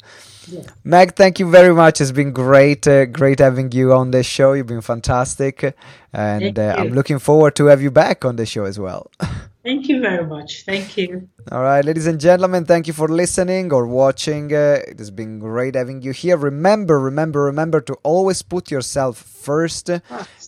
Yes. 0.48 0.66
Meg, 0.84 1.14
thank 1.16 1.38
you 1.38 1.50
very 1.50 1.74
much. 1.74 2.00
It's 2.00 2.12
been 2.12 2.32
great, 2.32 2.86
uh, 2.86 3.04
great 3.06 3.38
having 3.38 3.70
you 3.72 3.92
on 3.92 4.10
the 4.10 4.22
show. 4.22 4.52
You've 4.52 4.66
been 4.66 4.80
fantastic, 4.80 5.74
and 6.12 6.58
uh, 6.58 6.74
I'm 6.78 6.92
looking 6.92 7.18
forward 7.18 7.54
to 7.56 7.66
have 7.66 7.82
you 7.82 7.90
back 7.90 8.24
on 8.24 8.36
the 8.36 8.46
show 8.46 8.64
as 8.64 8.78
well. 8.78 9.10
Thank 9.62 9.88
you 9.88 10.00
very 10.00 10.26
much. 10.26 10.64
Thank 10.64 10.96
you. 10.96 11.28
All 11.52 11.62
right, 11.62 11.84
ladies 11.84 12.06
and 12.06 12.18
gentlemen, 12.18 12.64
thank 12.64 12.86
you 12.86 12.94
for 12.94 13.08
listening 13.08 13.70
or 13.74 13.86
watching. 13.86 14.54
Uh, 14.54 14.80
it 14.88 14.98
has 14.98 15.10
been 15.10 15.38
great 15.38 15.74
having 15.74 16.00
you 16.00 16.12
here. 16.12 16.38
Remember, 16.38 16.98
remember, 16.98 17.42
remember 17.42 17.82
to 17.82 17.92
always 18.02 18.40
put 18.40 18.70
yourself 18.70 19.18
first. 19.18 19.90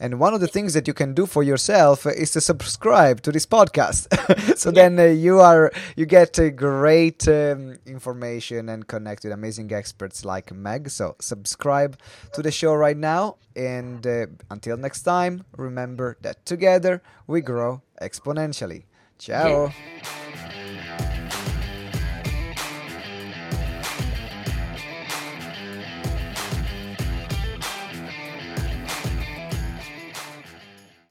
And 0.01 0.19
one 0.19 0.33
of 0.33 0.41
the 0.41 0.49
things 0.49 0.73
that 0.73 0.87
you 0.87 0.95
can 0.95 1.13
do 1.13 1.27
for 1.27 1.43
yourself 1.43 2.07
is 2.07 2.31
to 2.31 2.41
subscribe 2.41 3.21
to 3.23 3.33
this 3.33 3.45
podcast. 3.45 4.09
so 4.57 4.71
yeah. 4.71 4.89
then 4.89 4.99
uh, 4.99 5.13
you 5.13 5.41
are 5.41 5.71
you 5.95 6.07
get 6.07 6.39
uh, 6.39 6.49
great 6.49 7.29
um, 7.29 7.77
information 7.85 8.71
and 8.71 8.87
connect 8.87 9.25
with 9.25 9.33
amazing 9.35 9.71
experts 9.75 10.25
like 10.25 10.55
Meg. 10.55 10.89
So 10.89 11.17
subscribe 11.21 11.99
to 12.33 12.41
the 12.41 12.51
show 12.51 12.73
right 12.73 12.97
now. 12.97 13.37
And 13.55 14.07
uh, 14.07 14.27
until 14.51 14.79
next 14.79 15.03
time, 15.03 15.45
remember 15.55 16.17
that 16.23 16.47
together 16.47 17.03
we 17.27 17.43
grow 17.43 17.83
exponentially. 18.01 18.85
Ciao. 19.23 19.47
Yeah. 19.47 19.73